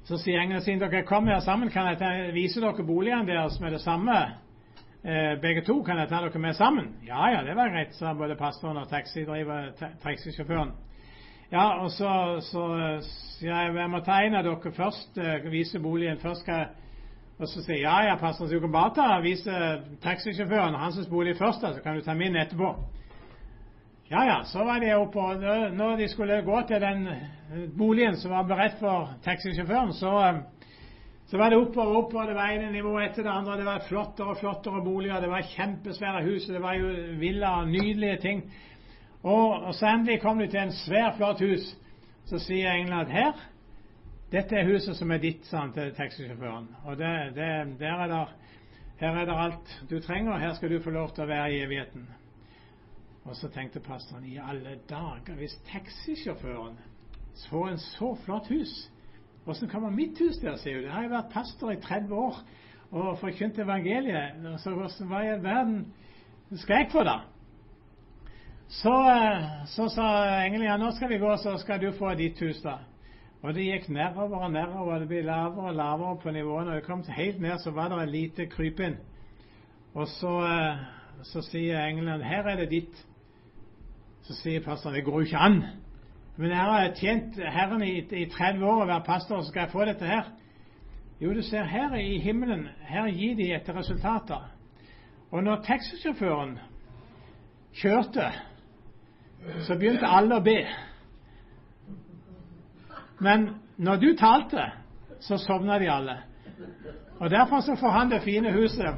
så 0.07 0.17
sier 0.21 0.39
engelen 0.39 0.63
siden 0.63 0.79
dere 0.79 1.03
kommer 1.03 1.33
her 1.33 1.41
sammen, 1.43 1.69
kan 1.69 1.89
jeg 1.91 2.33
vise 2.35 2.61
dere 2.63 2.85
boligene 2.87 3.27
deres 3.27 3.59
med 3.59 3.73
det 3.75 3.81
samme. 3.83 4.15
Eh, 5.03 5.35
begge 5.41 5.61
to, 5.67 5.81
kan 5.83 5.99
jeg 5.99 6.07
ta 6.09 6.21
dere 6.23 6.39
med 6.39 6.55
sammen? 6.55 6.93
Ja 7.07 7.27
ja, 7.33 7.43
det 7.43 7.55
var 7.55 7.69
greit, 7.73 7.95
sa 7.95 8.13
både 8.13 8.35
pastoren 8.35 8.77
og 8.77 8.87
taxisjåføren. 10.03 10.71
Ja, 11.51 11.83
og 11.83 11.91
så, 11.91 12.39
sier 13.39 13.51
jeg 13.51 13.75
jeg 13.75 13.89
må 13.91 13.99
ta 14.03 14.21
en 14.23 14.35
av 14.35 14.47
dere 14.47 14.71
først, 14.71 15.17
eh, 15.17 15.51
vise 15.51 15.79
boligen 15.79 16.23
først. 16.23 16.41
Skal, 16.41 16.65
og 17.39 17.47
så 17.47 17.63
sier 17.63 17.75
jeg 17.75 17.83
ja 17.83 17.99
ja, 18.07 18.15
pastoren, 18.15 18.49
så 18.49 18.55
du 18.55 18.63
kan 18.63 18.71
bare 18.71 18.95
ta 18.95 19.19
vise 19.21 19.59
taxisjåføren 20.03 20.75
hans 20.75 21.07
bolig 21.11 21.35
først, 21.37 21.61
så 21.61 21.83
kan 21.83 21.95
du 21.95 22.01
ta 22.01 22.13
min 22.13 22.35
etterpå. 22.35 22.75
Ja 24.09 24.25
ja, 24.25 24.43
så 24.43 24.63
var 24.63 24.79
de 24.79 24.93
oppe, 24.95 25.23
når 25.75 25.97
de 25.99 26.07
skulle 26.07 26.41
gå 26.41 26.61
til 26.67 26.79
den 26.81 27.07
boligen 27.77 28.15
som 28.15 28.31
var 28.31 28.45
beredt 28.47 28.77
for 28.79 29.09
taxisjåføren, 29.23 29.91
så, 29.93 30.11
så 31.27 31.37
var 31.37 31.49
det 31.49 31.57
oppover 31.59 31.91
og 31.91 32.05
oppover. 32.05 32.29
Det 32.29 32.35
var 32.35 32.53
ene 32.53 32.71
nivået 32.71 33.09
etter 33.09 33.23
det 33.23 33.33
andre. 33.33 33.57
Det 33.57 33.65
var 33.65 33.83
flottere 33.87 34.27
og 34.31 34.37
flottere 34.39 34.83
boliger. 34.83 35.19
Det 35.19 35.29
var 35.29 35.41
kjempesvære 35.41 36.23
hus. 36.23 36.45
Det 36.47 36.61
var 36.61 36.73
jo 36.73 36.93
villaer, 37.19 37.65
nydelige 37.65 38.17
ting. 38.17 38.43
Og, 39.23 39.63
og, 39.63 39.73
så 39.75 39.87
endelig 39.87 40.21
kom 40.21 40.39
de 40.39 40.47
til 40.47 40.59
en 40.59 40.71
svær, 40.71 41.11
flott 41.17 41.43
hus. 41.43 41.67
Så 42.25 42.39
sier 42.39 42.71
engelen 42.71 42.99
at 42.99 43.11
her 43.11 43.43
dette 44.31 44.55
er 44.55 44.67
huset 44.67 44.95
som 44.95 45.11
er 45.11 45.19
ditt, 45.23 45.45
sa 45.47 45.65
han 45.65 45.73
til 45.75 45.91
taxisjåføren. 45.95 46.67
Og 46.85 46.97
det, 46.99 47.11
det, 47.35 47.51
der 47.79 48.03
er 48.03 48.07
der, 48.07 48.31
her 48.99 49.19
er 49.19 49.27
det 49.27 49.35
alt 49.35 49.75
du 49.89 49.99
trenger. 49.99 50.39
Her 50.39 50.53
skal 50.53 50.71
du 50.71 50.79
få 50.83 50.95
lov 50.95 51.11
til 51.15 51.23
å 51.23 51.29
være 51.31 51.51
i 51.51 51.61
evigheten. 51.63 52.07
Og 53.27 53.36
så 53.36 53.50
tenkte 53.51 53.79
pastoren 53.84 54.25
i 54.25 54.38
alle 54.39 54.77
dager, 54.89 55.36
hvis 55.36 55.57
taxisjåføren 55.72 56.77
får 57.50 57.67
en 57.69 57.77
så 57.77 58.13
flott 58.24 58.48
hus, 58.48 58.91
åssen 59.48 59.69
kommer 59.69 59.89
mitt 59.89 60.19
hus 60.19 60.39
der, 60.41 60.55
sier 60.60 60.79
hun. 60.79 60.88
Jeg 60.88 60.93
har 60.93 61.03
jo 61.03 61.13
vært 61.13 61.34
pastor 61.34 61.72
i 61.72 61.81
30 61.81 62.15
år 62.15 62.39
og 62.91 63.17
forkynt 63.19 63.60
evangeliet. 63.60 64.46
Så 64.63 64.72
hvordan, 64.72 65.10
hva 65.12 65.24
i 65.24 65.31
all 65.31 65.43
verden 65.43 65.81
skal 66.55 66.81
jeg 66.81 66.89
få, 66.91 67.03
da? 67.07 67.17
Så, 68.67 68.93
så 69.72 69.88
sa 69.91 70.07
engelen 70.43 70.67
ja, 70.67 70.77
nå 70.79 70.91
skal 70.96 71.12
vi 71.12 71.19
gå, 71.22 71.31
så 71.39 71.55
skal 71.60 71.79
du 71.84 71.91
få 71.96 72.13
ditt 72.19 72.39
hus, 72.43 72.60
da. 72.63 72.79
Og 73.46 73.53
det 73.55 73.67
gikk 73.67 73.89
nedover 73.93 74.48
og 74.48 74.51
nedover, 74.51 74.93
og 74.96 75.03
det 75.03 75.12
ble 75.12 75.22
lavere 75.27 75.69
og 75.69 75.77
lavere 75.77 76.15
på 76.24 76.34
nivåene. 76.36 76.72
Og 76.72 76.79
det 76.79 76.88
kom 76.88 77.03
helt 77.15 77.41
ned, 77.41 77.60
så 77.63 77.72
var 77.72 77.91
det 77.91 78.01
et 78.03 78.12
lite 78.15 78.48
krypinn. 78.51 78.98
Og 79.96 80.07
så, 80.17 80.34
så 81.24 81.43
sier 81.46 81.86
engelen 81.86 82.25
her 82.25 82.50
er 82.50 82.63
det 82.63 82.72
ditt. 82.74 83.05
Så 84.27 84.36
sier 84.36 84.63
pastoren 84.63 84.98
det 84.98 85.05
går 85.07 85.22
jo 85.22 85.27
ikke 85.29 85.39
an. 85.39 85.62
Men 86.38 86.51
jeg 86.51 86.60
har 86.60 86.89
tjent 87.00 87.38
Herren 87.39 87.84
i, 87.84 87.93
i 88.12 88.25
30 88.29 88.65
år 88.65 88.84
å 88.84 88.89
være 88.89 89.05
pastor, 89.07 89.39
så 89.41 89.50
skal 89.50 89.65
jeg 89.65 89.72
få 89.72 89.86
dette 89.88 90.05
her. 90.05 90.27
Jo, 91.22 91.31
du 91.34 91.41
ser 91.41 91.65
her 91.65 91.96
i 91.98 92.19
himmelen, 92.22 92.67
her 92.86 93.07
gir 93.07 93.38
de 93.39 93.48
etter 93.55 93.74
resultater. 93.79 94.43
Og 95.31 95.43
når 95.43 95.63
taxisjåføren 95.65 96.57
kjørte, 97.79 98.27
så 99.65 99.79
begynte 99.79 100.11
alle 100.11 100.37
å 100.37 100.44
be. 100.44 100.59
Men 103.24 103.50
når 103.81 104.03
du 104.03 104.07
talte, 104.20 104.68
så 105.24 105.40
sovna 105.42 105.79
de 105.79 105.90
alle. 105.90 106.20
Og 107.18 107.31
derfor 107.33 107.63
så 107.66 107.79
får 107.79 107.96
han 107.96 108.11
det 108.11 108.22
fine 108.27 108.51
huset, 108.53 108.94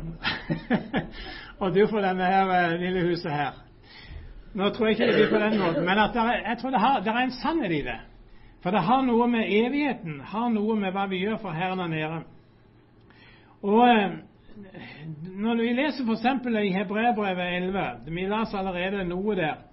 og 1.62 1.76
du 1.76 1.86
får 1.88 2.04
denne 2.04 2.28
her 2.34 2.56
eh, 2.58 2.80
lille 2.82 3.08
huset 3.08 3.32
her. 3.32 3.69
Nå 4.54 4.70
tror 4.70 4.88
jeg 4.88 4.96
ikke 4.98 5.08
det 5.08 5.16
blir 5.16 5.30
på 5.30 5.42
den 5.44 5.60
måten, 5.60 5.86
men 5.86 5.98
er, 5.98 6.32
jeg 6.48 6.58
tror 6.62 6.70
det, 6.74 6.80
har, 6.80 7.00
det, 7.00 7.12
er 7.14 7.28
en 7.28 7.38
sannhet 7.38 7.72
i 7.72 7.82
det. 7.86 8.00
For 8.64 8.72
det 8.76 8.82
har 8.84 9.04
noe 9.06 9.28
med 9.30 9.46
evigheten, 9.46 10.20
har 10.26 10.50
noe 10.50 10.76
med 10.76 10.92
hva 10.96 11.06
vi 11.12 11.22
gjør 11.22 11.38
for 11.44 11.56
Herren 11.56 11.80
der 11.80 11.92
nede. 11.92 12.20
Og 13.62 13.84
eh, 13.90 14.18
når 15.38 15.62
vi 15.62 15.74
leser 15.78 16.08
f.eks. 16.08 16.26
i 16.66 16.74
Hebrevbrevet 16.74 17.56
11 17.56 17.86
Vi 18.10 18.26
leser 18.28 18.58
allerede 18.58 19.06
noe 19.08 19.36
der. 19.36 19.66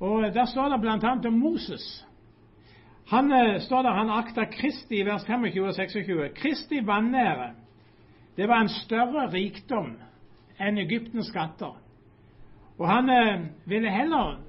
Og 0.00 0.34
Der 0.34 0.44
står 0.44 0.68
det 0.68 0.80
bl.a. 0.80 1.12
om 1.26 1.38
Moses. 1.38 2.06
Han 3.10 3.32
eh, 3.32 3.60
står 3.60 3.82
der, 3.82 3.90
han 3.90 4.10
akta 4.10 4.44
Kristi 4.44 5.02
vers 5.06 5.26
25 5.26 5.66
og 5.66 5.74
26. 5.74 6.28
Kristi 6.34 6.86
vanære, 6.86 7.50
det 8.36 8.48
var 8.48 8.60
en 8.60 8.68
større 8.68 9.28
rikdom 9.32 9.94
enn 10.60 10.78
Egyptens 10.78 11.30
skatter. 11.30 11.76
Og 12.78 12.88
han 12.88 13.10
eh, 13.10 13.40
ville 13.64 13.90
heller 13.90 14.40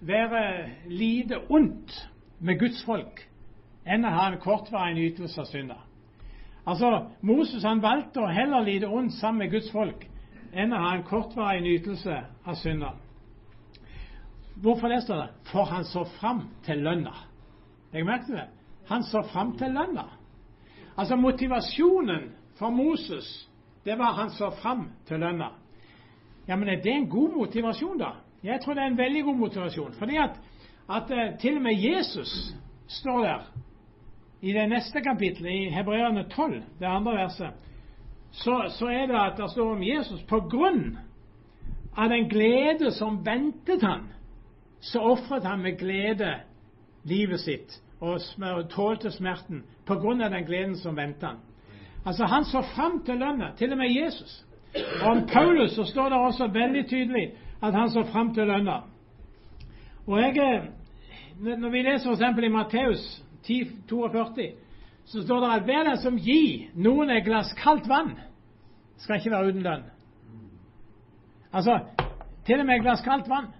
være 0.00 0.68
lite 0.86 1.38
ondt 1.50 2.10
med 2.40 2.58
Guds 2.58 2.84
folk 2.86 3.22
enn 3.86 4.06
å 4.06 4.14
ha 4.14 4.28
en 4.30 4.40
kortvarig 4.42 4.94
nytelse 4.94 5.40
av 5.42 5.48
synder. 5.50 5.78
Altså, 6.66 6.90
Moses 7.26 7.64
han 7.66 7.82
valgte 7.82 8.22
å 8.22 8.30
heller 8.30 8.62
lide 8.66 8.90
ondt 8.90 9.14
sammen 9.18 9.44
med 9.44 9.54
Guds 9.54 9.70
folk 9.74 10.06
enn 10.52 10.74
å 10.74 10.82
ha 10.82 10.92
en 10.96 11.06
kortvarig 11.06 11.62
nytelse 11.64 12.18
av 12.46 12.58
synder. 12.60 12.98
Hvorfor 14.62 14.92
det, 14.92 15.00
står 15.02 15.22
det? 15.22 15.30
For 15.50 15.66
han 15.66 15.84
så 15.84 16.04
fram 16.18 16.44
til 16.66 16.82
lønna. 16.84 17.14
Legg 17.92 18.06
merke 18.06 18.28
til 18.28 18.38
det. 18.38 18.48
Han 18.90 19.02
så 19.06 19.22
fram 19.32 19.56
til 19.58 19.74
lønna. 19.74 20.04
Altså, 20.96 21.16
motivasjonen 21.16 22.28
for 22.58 22.70
Moses, 22.70 23.48
det 23.84 23.98
var 23.98 24.18
han 24.20 24.30
så 24.30 24.50
fram 24.62 24.90
til 25.08 25.22
lønna. 25.22 25.50
Ja, 26.48 26.56
men 26.56 26.68
er 26.68 26.82
det 26.82 26.92
en 26.92 27.08
god 27.08 27.36
motivasjon, 27.36 27.98
da? 27.98 28.14
Jeg 28.42 28.60
tror 28.60 28.74
det 28.74 28.82
er 28.82 28.86
en 28.86 28.98
veldig 28.98 29.24
god 29.24 29.36
motivasjon. 29.36 29.92
Fordi 29.98 30.16
at, 30.16 30.38
at 30.90 31.10
uh, 31.10 31.38
til 31.38 31.56
og 31.56 31.62
med 31.62 31.78
Jesus 31.78 32.54
står 32.86 33.22
der 33.22 33.52
i 34.42 34.52
det 34.52 34.68
neste 34.68 35.00
kapittelet, 35.00 35.52
i 35.52 35.68
Hebreerne 35.70 36.24
12, 36.28 36.62
det 36.80 36.86
andre 36.86 37.12
verset, 37.12 37.50
så, 38.32 38.72
så, 38.78 38.86
er 38.86 39.06
det 39.06 39.14
at 39.14 39.36
det 39.36 39.50
står 39.50 39.72
om 39.72 39.82
Jesus 39.82 40.22
på 40.22 40.40
grunn 40.40 40.98
av 41.96 42.08
den 42.08 42.28
glede 42.28 42.90
som 42.92 43.20
ventet 43.26 43.82
han, 43.82 44.08
så 44.80 45.00
ofret 45.00 45.44
han 45.44 45.62
med 45.62 45.78
glede 45.78 46.34
livet 47.04 47.40
sitt 47.40 47.78
og 48.02 48.68
tålte 48.70 49.12
smerten 49.14 49.62
på 49.86 49.94
grunn 49.94 50.22
av 50.24 50.32
den 50.34 50.46
gleden 50.46 50.74
som 50.76 50.96
ventet 50.96 51.28
han. 51.28 51.38
Altså, 52.04 52.26
han 52.26 52.44
så 52.44 52.64
fram 52.74 53.04
til 53.06 53.20
lønna, 53.22 53.52
til 53.58 53.72
og 53.72 53.78
med 53.78 53.92
Jesus. 53.94 54.44
Om 55.02 55.26
Paulus 55.32 55.74
så 55.74 55.84
står 55.84 56.08
det 56.08 56.18
også 56.18 56.46
veldig 56.46 56.86
tydelig 56.88 57.32
at 57.62 57.74
han 57.74 57.90
så 57.90 58.02
fram 58.12 58.34
til 58.34 58.46
lønna. 58.46 58.80
Og 60.06 60.20
jeg, 60.20 60.36
eh, 60.36 60.62
Når 61.58 61.70
vi 61.70 61.82
leser 61.82 62.10
f.eks. 62.10 62.44
i 62.44 62.48
Matteus 62.48 63.22
10,42, 63.44 64.52
så 65.04 65.22
står 65.22 65.40
det 65.40 65.54
at 65.54 65.62
hver 65.62 65.84
den 65.84 65.96
som 65.96 66.16
gir 66.16 66.68
noen 66.74 67.10
et 67.10 67.24
glass 67.24 67.52
kaldt 67.58 67.88
vann, 67.88 68.12
skal 68.96 69.16
ikke 69.16 69.30
være 69.30 69.48
uten 69.48 69.62
lønn. 69.62 69.82
Altså, 71.52 71.78
til 72.46 72.60
og 72.60 72.66
med 72.66 72.74
et 72.74 72.82
glass 72.82 73.02
kaldt 73.02 73.28
vann 73.28 73.50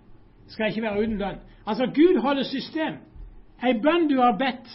skal 0.46 0.68
ikke 0.68 0.82
være 0.82 1.02
uten 1.02 1.18
lønn. 1.18 1.40
Altså, 1.66 1.86
Gud 1.86 2.20
holder 2.20 2.42
system. 2.42 3.00
Ei 3.62 3.74
bønn 3.82 4.08
du 4.08 4.20
har 4.20 4.36
bedt 4.38 4.70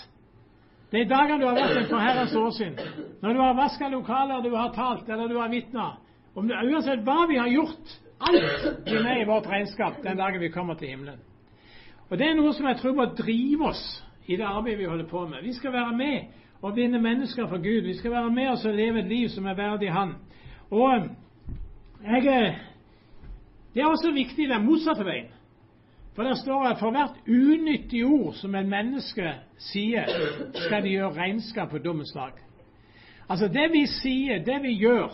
de 0.92 1.04
dagene 1.06 1.42
du 1.42 1.48
har 1.48 1.56
vært 1.56 1.90
for 1.90 2.00
Herrens 2.00 2.36
åsyn, 2.36 2.78
når 3.22 3.34
du 3.34 3.42
har 3.42 3.56
vaska 3.58 3.90
lokaler, 3.92 4.42
du 4.42 4.56
har 4.56 4.72
talt, 4.76 5.10
eller 5.10 5.28
du 5.28 5.40
har 5.40 5.50
vitna, 5.52 5.98
om 6.38 6.48
det, 6.48 6.58
uansett 6.70 7.02
hva 7.02 7.24
vi 7.30 7.38
har 7.40 7.50
gjort, 7.50 7.94
alt 8.20 8.84
blir 8.86 9.04
med 9.04 9.22
i 9.22 9.26
vårt 9.26 9.48
regnskap 9.50 10.04
den 10.04 10.18
dagen 10.20 10.42
vi 10.42 10.52
kommer 10.54 10.78
til 10.78 10.92
himmelen. 10.94 11.20
Og 12.10 12.18
Det 12.18 12.28
er 12.28 12.36
noe 12.38 12.54
som 12.54 12.68
jeg 12.70 12.78
tror 12.78 12.94
må 12.96 13.06
drive 13.18 13.72
oss 13.72 13.82
i 14.28 14.38
det 14.38 14.46
arbeidet 14.46 14.80
vi 14.80 14.90
holder 14.90 15.08
på 15.10 15.26
med. 15.28 15.42
Vi 15.44 15.54
skal 15.58 15.74
være 15.74 15.96
med 15.98 16.62
og 16.62 16.76
vinne 16.76 17.02
mennesker 17.02 17.48
for 17.50 17.58
Gud. 17.58 17.82
Vi 17.88 17.98
skal 17.98 18.12
være 18.12 18.32
med 18.32 18.52
oss 18.52 18.66
og 18.66 18.76
leve 18.76 19.00
et 19.00 19.10
liv 19.10 19.30
som 19.30 19.46
er 19.46 19.58
verdig 19.58 19.92
Han. 19.92 20.14
Og 20.72 21.10
jeg, 22.06 22.56
Det 23.74 23.82
er 23.82 23.88
også 23.88 24.12
viktig 24.12 24.50
den 24.50 24.66
motsatte 24.66 25.06
veien. 25.06 25.34
For 26.16 26.24
det 26.24 26.38
står 26.38 26.66
at 26.66 26.80
for 26.80 26.92
hvert 26.92 27.18
unyttig 27.28 28.06
ord 28.06 28.34
som 28.34 28.56
en 28.56 28.70
menneske 28.70 29.34
sier, 29.58 30.06
skal 30.54 30.84
de 30.84 30.90
gjøre 30.90 31.14
regnskap 31.18 31.70
på 31.70 31.78
dommens 31.78 32.14
dag. 32.14 32.32
Altså 33.30 33.48
det 33.48 33.72
vi 33.74 33.86
sier, 33.86 34.40
det 34.46 34.62
vi 34.64 34.74
gjør, 34.80 35.14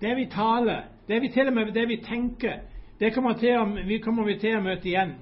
det 0.00 0.14
vi 0.16 0.26
taler, 0.32 0.86
det 1.08 1.20
vi 1.22 1.28
til 1.28 1.48
og 1.48 1.54
med 1.54 1.72
det 1.74 1.88
vi 1.88 1.96
tenker, 2.04 2.62
det 3.00 3.14
kommer, 3.14 3.34
å, 3.34 3.64
vi 3.86 3.98
kommer 3.98 4.24
vi 4.28 4.38
til 4.40 4.58
å 4.58 4.64
møte 4.64 4.88
igjen. 4.88 5.14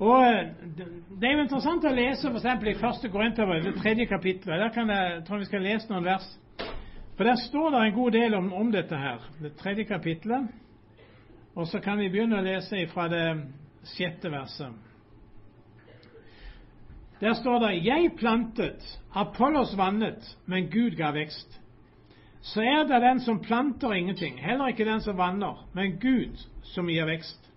Og 0.00 0.24
Det 1.20 1.28
er 1.28 1.34
jo 1.36 1.42
interessant 1.44 1.84
å 1.84 1.92
lese 1.92 2.30
f.eks. 2.30 2.46
i 2.64 2.78
første 2.80 3.10
Korinterbrev, 3.12 3.66
det 3.66 3.82
tredje 3.82 4.06
kapittelet. 4.08 4.62
Der 4.62 4.72
kan 4.72 4.88
jeg, 4.88 5.24
tror 5.26 5.36
jeg 5.36 5.44
vi 5.44 5.50
skal 5.50 5.66
lese 5.66 5.92
noen 5.92 6.08
vers. 6.08 6.28
For 7.16 7.28
Der 7.28 7.36
står 7.36 7.70
det 7.74 7.82
en 7.84 7.98
god 7.98 8.12
del 8.16 8.34
om, 8.34 8.52
om 8.56 8.70
dette 8.72 8.96
her. 8.96 9.26
Det 9.42 9.52
tredje 9.60 9.84
kapittelet. 9.84 10.48
Og 11.54 11.68
så 11.68 11.82
kan 11.84 12.00
vi 12.00 12.08
begynne 12.08 12.38
å 12.40 12.46
lese 12.46 12.86
fra 12.94 13.10
det 13.12 13.26
sjette 13.92 14.32
verset. 14.32 14.72
Der 17.20 17.34
står 17.36 17.58
det 17.58 17.84
'Jeg 17.84 18.16
plantet, 18.16 18.98
Apollos 19.14 19.76
vannet, 19.76 20.36
men 20.46 20.70
Gud 20.70 20.96
ga 20.96 21.12
vekst'. 21.12 21.59
Så 22.42 22.62
er 22.62 22.84
det 22.88 23.00
den 23.02 23.20
som 23.20 23.38
planter 23.38 23.92
ingenting, 23.92 24.38
heller 24.40 24.66
ikke 24.72 24.84
den 24.84 25.00
som 25.00 25.16
vanner, 25.18 25.66
men 25.74 25.98
Gud 26.00 26.38
som 26.72 26.88
gir 26.88 27.04
vekst. 27.06 27.50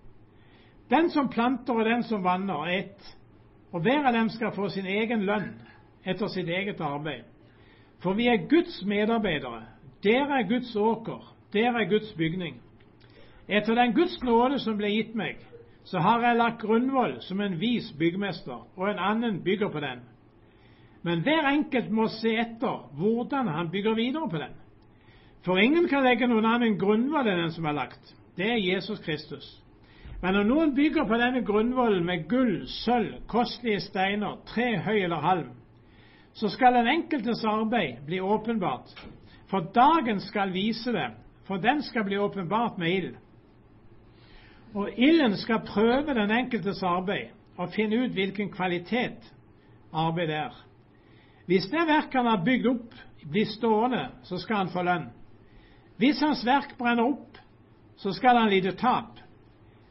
Den 0.91 1.07
som 1.09 1.29
planter 1.31 1.73
og 1.79 1.85
den 1.87 2.03
som 2.03 2.23
vanner, 2.23 2.65
er 2.67 2.79
ett, 2.83 3.13
og 3.71 3.81
hver 3.81 4.03
av 4.09 4.13
dem 4.13 4.29
skal 4.29 4.51
få 4.51 4.67
sin 4.69 4.85
egen 4.85 5.23
lønn 5.25 5.53
etter 6.05 6.27
sitt 6.27 6.47
eget 6.51 6.81
arbeid. 6.83 7.23
For 8.03 8.13
vi 8.13 8.27
er 8.27 8.43
Guds 8.51 8.81
medarbeidere. 8.85 9.61
Dere 10.03 10.41
er 10.41 10.49
Guds 10.49 10.75
åker, 10.75 11.21
dere 11.53 11.79
er 11.85 11.89
Guds 11.89 12.11
bygning. 12.19 12.57
Etter 13.47 13.75
den 13.79 13.93
Guds 13.95 14.17
nåde 14.23 14.59
som 14.59 14.75
ble 14.77 14.91
gitt 14.91 15.15
meg, 15.15 15.39
så 15.87 15.99
har 16.03 16.21
jeg 16.27 16.37
lagt 16.39 16.61
grunnvoll 16.61 17.21
som 17.23 17.39
en 17.41 17.55
vis 17.59 17.87
byggmester, 17.99 18.67
og 18.75 18.89
en 18.89 18.99
annen 18.99 19.39
bygger 19.43 19.71
på 19.71 19.79
den. 19.83 20.03
Men 21.03 21.23
hver 21.23 21.47
enkelt 21.49 21.89
må 21.91 22.09
se 22.11 22.35
etter 22.39 22.83
hvordan 22.99 23.47
han 23.47 23.71
bygger 23.71 23.95
videre 23.95 24.29
på 24.29 24.43
den. 24.43 24.59
For 25.43 25.59
ingen 25.59 25.89
kan 25.91 26.05
legge 26.05 26.27
noen 26.27 26.47
annen 26.47 26.77
grunnvoll 26.79 27.27
enn 27.27 27.41
den 27.43 27.51
som 27.51 27.65
er 27.67 27.75
lagt. 27.75 28.13
Det 28.37 28.47
er 28.47 28.61
Jesus 28.63 29.01
Kristus. 29.03 29.47
Men 30.23 30.37
når 30.37 30.45
noen 30.47 30.71
bygger 30.75 31.03
på 31.03 31.17
denne 31.19 31.41
grunnvollen 31.43 32.05
med 32.07 32.29
gull, 32.31 32.61
sølv, 32.71 33.17
kostelige 33.27 33.81
steiner, 33.83 34.37
tre, 34.47 34.69
høy 34.85 35.01
eller 35.03 35.19
halm, 35.19 35.49
så 36.33 36.47
skal 36.49 36.77
den 36.77 36.87
enkeltes 36.87 37.43
arbeid 37.45 38.05
bli 38.07 38.21
åpenbart. 38.23 38.93
For 39.51 39.67
dagen 39.75 40.21
skal 40.23 40.53
vise 40.55 40.93
det, 40.95 41.09
for 41.45 41.59
den 41.61 41.83
skal 41.83 42.07
bli 42.07 42.17
åpenbart 42.17 42.79
med 42.79 42.95
ild. 42.95 43.17
Og 44.73 44.89
ilden 44.97 45.35
skal 45.37 45.65
prøve 45.67 46.15
den 46.15 46.31
enkeltes 46.31 46.79
arbeid 46.83 47.35
og 47.57 47.73
finne 47.75 47.99
ut 48.05 48.15
hvilken 48.15 48.49
kvalitet 48.49 49.27
arbeidet 49.93 50.39
er. 50.39 50.55
Hvis 51.45 51.67
det 51.69 51.83
verket 51.87 52.15
han 52.15 52.31
har 52.31 52.45
bygd 52.45 52.71
opp, 52.71 52.95
blir 53.29 53.45
stående, 53.51 54.07
så 54.23 54.39
skal 54.39 54.63
han 54.63 54.71
få 54.71 54.87
lønn. 54.87 55.11
Hvis 55.97 56.21
hans 56.21 56.45
verk 56.45 56.77
brenner 56.77 57.03
opp, 57.03 57.37
så 57.97 58.13
skal 58.13 58.37
han 58.37 58.49
lide 58.49 58.73
tap. 58.77 59.19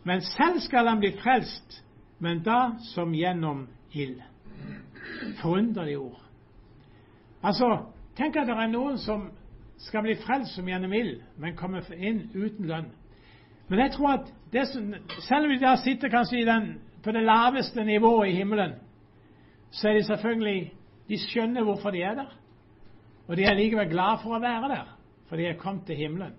Men 0.04 0.20
selv 0.20 0.60
skal 0.60 0.88
han 0.88 1.00
bli 1.00 1.12
frelst, 1.22 1.82
men 2.18 2.42
da 2.42 2.72
som 2.94 3.14
gjennom 3.14 3.68
ild. 3.94 4.20
Forunderlige 5.42 5.98
ord. 5.98 6.18
Altså, 7.42 7.68
tenk 8.16 8.36
at 8.36 8.46
det 8.46 8.56
er 8.56 8.70
noen 8.70 8.98
som 8.98 9.28
skal 9.82 10.04
bli 10.06 10.16
frelst 10.22 10.56
som 10.56 10.68
gjennom 10.68 10.92
ild, 10.94 11.20
men 11.38 11.56
kommer 11.58 11.86
inn 11.94 12.28
uten 12.34 12.66
lønn. 12.70 12.90
Men 13.68 13.80
jeg 13.86 13.94
tror 13.94 14.18
at 14.18 14.32
som, 14.68 14.90
selv 15.24 15.46
om 15.46 15.52
de 15.54 15.60
der 15.62 15.76
sitter 15.80 16.10
kanskje 16.12 16.44
den, 16.46 16.74
på 17.02 17.12
det 17.12 17.22
laveste 17.26 17.84
nivået 17.84 18.28
i 18.28 18.36
himmelen, 18.36 18.74
så 19.70 19.88
er 19.88 19.94
de 19.94 20.04
selvfølgelig 20.04 20.72
De 21.08 21.18
skjønner 21.18 21.64
hvorfor 21.66 21.90
de 21.90 22.02
er 22.02 22.14
der. 22.14 22.28
Og 23.28 23.36
de 23.36 23.44
er 23.44 23.54
likevel 23.58 23.88
glad 23.90 24.20
for 24.22 24.36
å 24.36 24.40
være 24.40 24.68
der, 24.70 24.92
for 25.32 25.40
de 25.40 25.46
er 25.48 25.56
kommet 25.56 25.86
til 25.88 25.96
himmelen. 25.96 26.32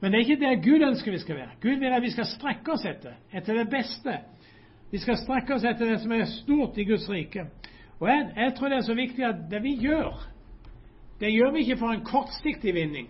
Men 0.00 0.10
det 0.12 0.18
er 0.18 0.24
ikke 0.24 0.40
det 0.42 0.64
Gud 0.64 0.82
ønsker 0.82 1.12
vi 1.12 1.18
skal 1.22 1.36
være. 1.36 1.52
Gud 1.62 1.76
vil 1.78 1.92
at 1.94 2.02
vi 2.02 2.10
skal 2.10 2.26
strekke 2.26 2.72
oss 2.72 2.82
etter, 2.90 3.12
etter 3.32 3.54
det 3.54 3.68
beste. 3.70 4.16
Vi 4.90 4.98
skal 4.98 5.18
strekke 5.20 5.54
oss 5.54 5.66
etter 5.70 5.92
det 5.92 6.00
som 6.02 6.14
er 6.16 6.24
stort 6.32 6.80
i 6.82 6.88
Guds 6.88 7.06
rike. 7.10 7.44
Og 8.00 8.08
jeg, 8.10 8.24
jeg 8.36 8.56
tror 8.56 8.72
det 8.72 8.78
er 8.80 8.88
så 8.88 8.96
viktig 8.98 9.26
at 9.28 9.46
det 9.52 9.62
vi 9.62 9.76
gjør, 9.84 10.26
det 11.20 11.30
gjør 11.36 11.54
vi 11.54 11.62
ikke 11.62 11.78
for 11.84 11.94
en 11.94 12.02
kortsiktig 12.08 12.74
vinning. 12.74 13.06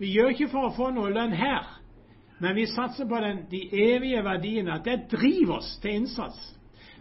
Vi 0.00 0.14
gjør 0.14 0.32
ikke 0.32 0.48
for 0.54 0.70
å 0.70 0.74
få 0.78 0.88
noe 0.96 1.12
lønn 1.12 1.36
her. 1.36 1.68
Men 2.40 2.56
vi 2.56 2.64
satser 2.72 3.04
på 3.10 3.20
den, 3.20 3.44
de 3.52 3.66
evige 3.68 4.24
verdiene, 4.24 4.78
at 4.78 4.88
det 4.88 5.10
driver 5.12 5.58
oss 5.58 5.74
til 5.82 5.98
innsats. 6.00 6.40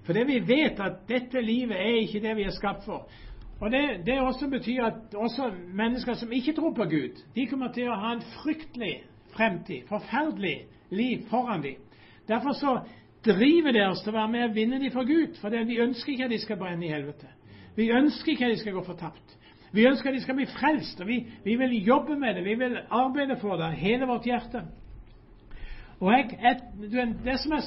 For 0.04 0.18
det 0.18 0.28
vi 0.28 0.42
vet 0.52 0.84
at 0.84 1.06
dette 1.08 1.40
livet 1.40 1.80
er 1.80 2.02
ikke 2.02 2.26
det 2.28 2.36
vi 2.42 2.50
er 2.50 2.60
skapt 2.60 2.84
for. 2.90 3.08
Og 3.62 3.72
det, 3.72 3.82
det 4.06 4.20
også 4.22 4.48
betyr 4.50 4.84
at 4.86 5.16
også 5.16 5.52
mennesker 5.74 6.14
som 6.14 6.32
ikke 6.32 6.54
tror 6.58 6.74
på 6.74 6.84
Gud, 6.90 7.20
de 7.36 7.46
kommer 7.48 7.70
til 7.74 7.90
å 7.92 7.98
ha 8.02 8.16
en 8.16 8.24
fryktelig 8.42 8.96
fremtid, 9.36 9.84
forferdelig 9.90 10.56
liv 10.90 11.28
foran 11.30 11.62
dem. 11.64 11.78
Derfor 12.28 12.58
så 12.58 12.74
driver 13.26 13.72
det 13.76 13.84
oss 13.86 14.02
til 14.02 14.16
å 14.16 14.18
være 14.18 14.32
med 14.34 14.48
og 14.48 14.56
vinne 14.58 14.80
dem 14.82 14.92
for 14.94 15.06
Gud. 15.06 15.38
For 15.42 15.54
vi 15.54 15.78
ønsker 15.84 16.14
ikke 16.16 16.26
at 16.26 16.34
de 16.34 16.42
skal 16.42 16.58
brenne 16.58 16.88
i 16.88 16.92
helvete. 16.92 17.30
Vi 17.78 17.92
ønsker 17.94 18.34
ikke 18.34 18.50
at 18.50 18.56
de 18.56 18.64
skal 18.64 18.76
gå 18.80 18.84
fortapt. 18.90 19.38
Vi 19.72 19.86
ønsker 19.88 20.10
at 20.10 20.18
de 20.18 20.24
skal 20.26 20.40
bli 20.42 20.50
frelst. 20.50 21.00
og 21.02 21.08
vi, 21.08 21.22
vi 21.46 21.56
vil 21.56 21.78
jobbe 21.86 22.18
med 22.20 22.36
det. 22.36 22.46
Vi 22.46 22.56
vil 22.60 22.80
arbeide 22.90 23.38
for 23.40 23.62
det 23.62 23.72
hele 23.78 24.10
vårt 24.10 24.26
hjerte. 24.26 24.66
Og 26.02 26.12
jeg, 26.12 26.40
jeg, 26.42 27.14
Det 27.24 27.40
som 27.40 27.52
er 27.52 27.66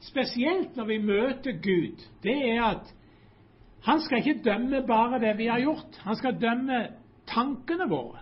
spesielt 0.00 0.76
når 0.76 0.84
vi 0.88 0.98
møter 0.98 1.60
Gud, 1.62 2.00
det 2.24 2.36
er 2.48 2.62
at 2.64 2.95
han 3.82 4.00
skal 4.00 4.18
ikke 4.18 4.42
dømme 4.44 4.82
bare 4.86 5.18
det 5.20 5.38
vi 5.38 5.46
har 5.46 5.60
gjort. 5.60 5.98
Han 6.04 6.16
skal 6.16 6.40
dømme 6.40 6.86
tankene 7.26 7.88
våre. 7.88 8.18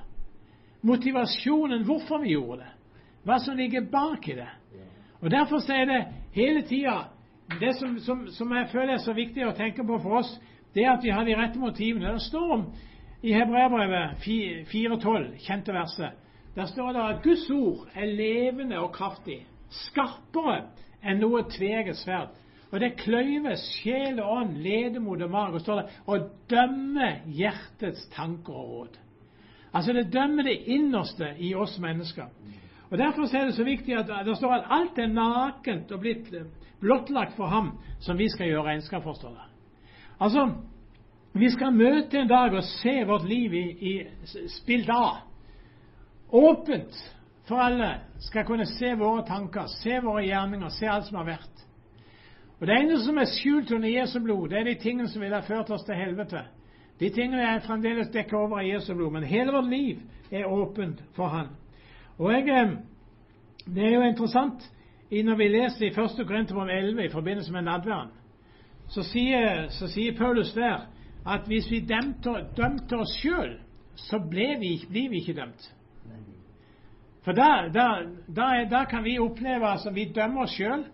Motivasjonen, 0.83 1.85
hvorfor 1.85 2.19
vi 2.23 2.35
gjorde 2.35 2.61
det. 2.61 2.73
Hva 3.25 3.39
som 3.41 3.57
ligger 3.57 3.87
bak 3.93 4.29
i 4.29 4.37
det. 4.37 4.49
Og 5.21 5.31
Derfor 5.31 5.73
er 5.73 5.85
det 5.85 6.05
hele 6.33 6.63
tida 6.63 7.05
Det 7.61 7.75
som, 7.77 7.99
som, 7.99 8.27
som, 8.29 8.53
jeg 8.57 8.69
føler 8.73 8.95
er 8.95 8.99
så 9.05 9.13
viktig 9.13 9.45
å 9.47 9.53
tenke 9.53 9.85
på 9.85 9.99
for 10.01 10.19
oss, 10.19 10.31
det 10.75 10.87
at 10.89 11.03
vi 11.05 11.11
har 11.13 11.25
de 11.25 11.35
rette 11.37 11.59
motivene. 11.61 12.13
Det 12.13 12.23
står 12.23 12.53
om 12.55 12.63
i 13.23 13.33
Hebreabrevet 13.33 14.17
4.12, 14.25 15.27
kjente 15.45 15.73
verset 15.73 16.21
der 16.55 16.67
står 16.67 16.93
det 16.93 17.03
at 17.03 17.23
Guds 17.23 17.51
ord 17.51 17.89
er 17.95 18.07
levende 18.07 18.79
og 18.79 18.93
kraftig, 18.95 19.41
skarpere 19.71 20.61
enn 21.03 21.19
noe 21.19 21.43
tveget 21.51 21.99
sverd. 21.99 22.31
Og 22.75 22.81
det 22.83 22.97
kløyver 22.99 23.55
sjel 23.61 24.17
og 24.19 24.31
ånd, 24.41 24.57
ledemod 24.59 25.21
og 25.23 25.31
mage, 25.31 25.61
står 25.63 25.81
det, 25.81 25.99
og 26.11 26.25
dømmer 26.51 27.21
hjertets 27.31 28.09
tanker 28.11 28.53
og 28.53 28.71
råd. 28.71 28.97
Altså 29.75 29.93
det 29.95 30.09
dømmer 30.13 30.43
det 30.43 30.57
innerste 30.67 31.29
i 31.39 31.53
oss 31.55 31.77
mennesker. 31.79 32.27
Og 32.91 32.99
Derfor 32.99 33.31
er 33.31 33.45
det 33.47 33.55
så 33.55 33.65
viktig 33.65 33.95
at 33.95 34.11
det 34.27 34.37
står 34.37 34.57
at 34.57 34.67
alt 34.71 34.99
er 34.99 35.07
nakent 35.07 35.93
og 35.93 36.03
blitt 36.03 36.35
blottlagt 36.81 37.37
for 37.37 37.47
ham 37.47 37.71
som 38.03 38.19
vi 38.19 38.27
skal 38.29 38.51
gjøre 38.51 38.67
regnskap 38.67 39.03
for. 39.03 39.15
står 39.15 39.31
det. 39.39 39.47
Altså, 40.21 40.51
vi 41.33 41.51
skal 41.51 41.73
møte 41.73 42.19
en 42.19 42.29
dag 42.29 42.55
og 42.55 42.65
se 42.65 43.05
vårt 43.07 43.29
liv 43.29 43.55
i, 43.55 43.67
i 43.71 43.95
spilt 44.49 44.91
av 44.91 45.23
åpent 46.35 46.99
for 47.47 47.63
alle 47.63 48.01
skal 48.19 48.47
kunne 48.47 48.67
se 48.67 48.95
våre 48.99 49.23
tanker, 49.27 49.67
se 49.67 50.01
våre 50.03 50.27
gjerninger, 50.27 50.69
se 50.69 50.89
alt 50.91 51.07
som 51.07 51.21
har 51.23 51.27
vært. 51.35 51.64
Og 52.61 52.67
Det 52.67 52.77
eneste 52.77 53.05
som 53.05 53.19
er 53.19 53.25
skjult 53.25 53.73
under 53.73 53.89
Jesu 53.89 54.21
blod, 54.23 54.49
det 54.49 54.59
er 54.59 54.65
de 54.65 54.75
tingene 54.75 55.09
som 55.09 55.23
ville 55.23 55.37
ha 55.37 55.43
ført 55.43 55.71
oss 55.71 55.85
til 55.85 55.95
helvete. 55.95 56.45
De 57.01 57.11
tingene 57.11 57.43
er 57.43 57.65
fremdeles 57.67 58.13
dekket 58.15 58.39
over 58.39 58.59
av 58.59 58.69
Jesu 58.69 58.95
blod, 58.95 59.13
men 59.13 59.27
hele 59.27 59.53
vårt 59.53 59.71
liv 59.71 60.03
er 60.31 60.47
åpent 60.47 61.03
for 61.17 61.29
Han. 61.29 61.49
Og 62.19 62.33
jeg, 62.33 62.49
eh, 62.49 62.77
Det 63.67 63.85
er 63.85 63.95
jo 63.95 64.03
interessant 64.03 64.71
når 65.11 65.37
vi 65.37 65.49
leser 65.49 65.87
i 65.87 65.91
1. 65.91 66.27
Korinterbrev 66.27 66.69
11 66.69 67.05
i 67.05 67.09
forbindelse 67.09 67.53
med 67.53 67.63
nadværen, 67.63 68.09
så 68.89 69.03
sier, 69.03 69.69
så 69.69 69.89
sier 69.89 70.17
Paulus 70.19 70.53
der 70.53 70.87
at 71.27 71.47
hvis 71.47 71.71
vi 71.71 71.81
dømte, 71.81 72.47
dømte 72.57 72.97
oss 72.97 73.15
sjøl, 73.23 73.59
så 73.97 74.19
blir 74.31 74.59
vi, 74.59 74.85
blir 74.91 75.09
vi 75.11 75.17
ikke 75.17 75.41
dømt. 75.41 75.75
For 77.25 77.33
da, 77.33 77.69
da, 77.75 77.87
da, 78.37 78.49
da 78.71 78.85
kan 78.85 79.05
vi 79.05 79.19
oppleve 79.19 79.67
altså, 79.67 79.91
vi 79.91 80.13
dømmer 80.15 80.43
oss 80.43 80.57
sjøl. 80.59 80.85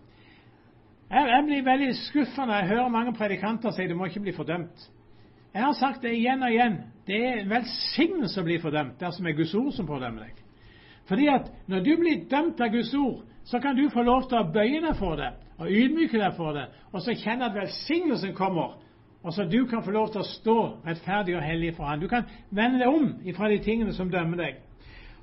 Jeg, 1.11 1.27
jeg, 1.27 1.44
blir 1.46 1.64
veldig 1.66 1.90
skuffa 2.05 2.46
når 2.46 2.55
jeg 2.61 2.68
hører 2.68 2.88
mange 2.94 3.12
predikanter 3.18 3.75
si 3.75 3.88
du 3.90 3.96
må 3.99 4.07
ikke 4.07 4.23
bli 4.23 4.35
fordømt. 4.37 4.85
Jeg 5.55 5.62
har 5.64 5.73
sagt 5.75 6.05
det 6.07 6.12
igjen 6.14 6.42
og 6.46 6.53
igjen. 6.53 6.77
Det 7.07 7.18
er 7.18 7.40
en 7.40 7.51
velsignelse 7.51 8.38
å 8.40 8.46
bli 8.46 8.61
fordømt 8.62 9.01
dersom 9.01 9.27
det 9.27 9.33
er 9.33 9.40
Guds 9.40 9.55
ord 9.59 9.73
som 9.75 9.88
fordømmer 9.88 10.29
deg. 10.29 10.44
Fordi 11.11 11.27
at 11.33 11.49
når 11.66 11.83
du 11.83 11.90
blir 11.99 12.23
dømt 12.31 12.61
av 12.62 12.70
Guds 12.70 12.92
ord, 12.94 13.25
så 13.44 13.59
kan 13.59 13.75
du 13.75 13.88
få 13.90 14.05
lov 14.07 14.29
til 14.31 14.38
å 14.38 14.46
bøye 14.55 14.83
deg 14.85 14.94
for 15.01 15.18
det 15.18 15.33
og 15.61 15.73
ydmyke 15.73 16.16
deg 16.16 16.37
for 16.38 16.55
det, 16.57 16.68
og 16.92 17.03
så 17.05 17.12
kjenne 17.18 17.51
at 17.51 17.57
velsignelsen 17.57 18.33
kommer, 18.35 18.79
og 19.20 19.35
så 19.37 19.44
du 19.44 19.66
kan 19.68 19.83
få 19.85 19.92
lov 19.92 20.09
til 20.12 20.23
å 20.23 20.29
stå 20.29 20.57
rettferdig 20.87 21.35
og 21.37 21.44
hellig 21.44 21.75
for 21.77 21.85
Han. 21.85 22.01
Du 22.01 22.09
kan 22.09 22.25
vende 22.49 22.81
deg 22.81 22.88
om 22.88 23.11
ifra 23.29 23.51
de 23.53 23.59
tingene 23.61 23.92
som 23.92 24.09
dømmer 24.11 24.40
deg. 24.40 24.62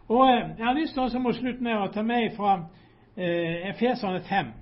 Og 0.08 0.28
eh, 0.30 0.52
Jeg 0.60 0.65
har 0.65 0.78
lyst 0.78 0.93
til 0.93 1.04
å 1.04 1.23
mot 1.23 1.36
slutten 1.36 1.71
å 1.73 1.88
ta 1.93 2.04
med 2.06 2.36
fra 2.38 2.60
eh, 3.15 3.71
Efeserne 3.71 4.21
5. 4.30 4.54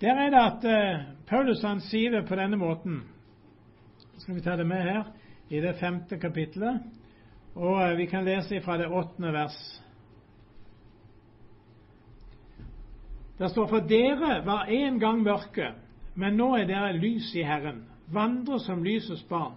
Der 0.00 0.14
er 0.14 0.30
det 0.30 0.40
at 0.40 0.64
eh, 0.68 1.04
Paulus 1.26 1.62
han 1.64 1.80
sier 1.80 2.12
det 2.12 2.26
på 2.28 2.36
denne 2.36 2.58
måten. 2.60 3.00
Skal 4.18 4.36
vi 4.36 4.44
ta 4.44 4.56
det 4.56 4.66
med 4.68 4.82
her 4.84 5.08
i 5.48 5.60
det 5.60 5.76
femte 5.80 6.18
kapittelet? 6.20 6.82
Og 7.56 7.80
eh, 7.80 7.96
vi 7.96 8.06
kan 8.06 8.24
lese 8.24 8.60
fra 8.60 8.76
det 8.76 8.90
åttende 8.92 9.32
vers. 9.32 9.56
Det 13.38 13.50
står 13.50 13.68
for 13.68 13.88
dere 13.88 14.40
var 14.44 14.68
en 14.72 14.98
gang 15.00 15.22
mørke, 15.22 15.72
men 16.14 16.36
nå 16.36 16.54
er 16.56 16.68
dere 16.68 16.96
lys 16.96 17.34
i 17.36 17.44
Herren. 17.44 17.84
Vandre 18.12 18.60
som 18.60 18.84
lysets 18.84 19.24
barn. 19.28 19.56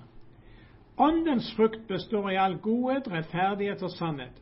Åndens 0.99 1.53
frukt 1.55 1.87
består 1.87 2.31
i 2.31 2.39
all 2.39 2.57
godhet, 2.59 3.07
rettferdighet 3.07 3.83
og 3.83 3.91
sannhet 3.91 4.41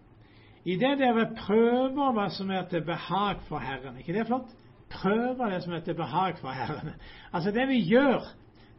Idet 0.65 0.97
dere 0.99 1.29
prøver 1.37 2.13
hva 2.15 2.25
som 2.33 2.49
er 2.51 2.65
til 2.67 2.81
behag 2.83 3.43
for 3.47 3.61
Herren. 3.61 3.97
ikke 3.97 4.13
det 4.13 4.19
er 4.19 4.25
flott? 4.27 4.49
Prøver 4.89 5.49
det 5.49 5.63
som 5.63 5.73
er 5.73 5.79
til 5.79 5.95
behag 5.95 6.37
for 6.37 6.49
Herren. 6.49 6.93
Altså, 7.33 7.51
det 7.51 7.67
vi 7.67 7.81
gjør, 7.89 8.23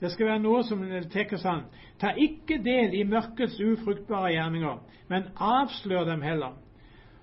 det 0.01 0.13
skal 0.13 0.27
være 0.27 0.43
noe 0.43 0.63
som 0.65 0.85
tar 1.13 1.37
sånn 1.43 1.67
Ta 1.99 2.13
ikke 2.15 2.61
del 2.63 2.95
i 2.95 3.03
mørkets 3.05 3.59
ufruktbare 3.61 4.31
gjerninger, 4.33 4.79
men 5.09 5.31
avslør 5.35 6.05
dem 6.07 6.23
heller. 6.23 6.55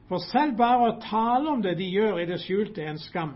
For 0.10 0.22
selv 0.22 0.58
bare 0.58 0.90
å 0.90 0.98
tale 1.02 1.50
om 1.50 1.62
det 1.64 1.78
de 1.80 1.88
gjør 1.90 2.20
i 2.22 2.28
det 2.30 2.42
skjulte, 2.44 2.84
er 2.84 2.94
en 2.94 3.02
skam. 3.02 3.36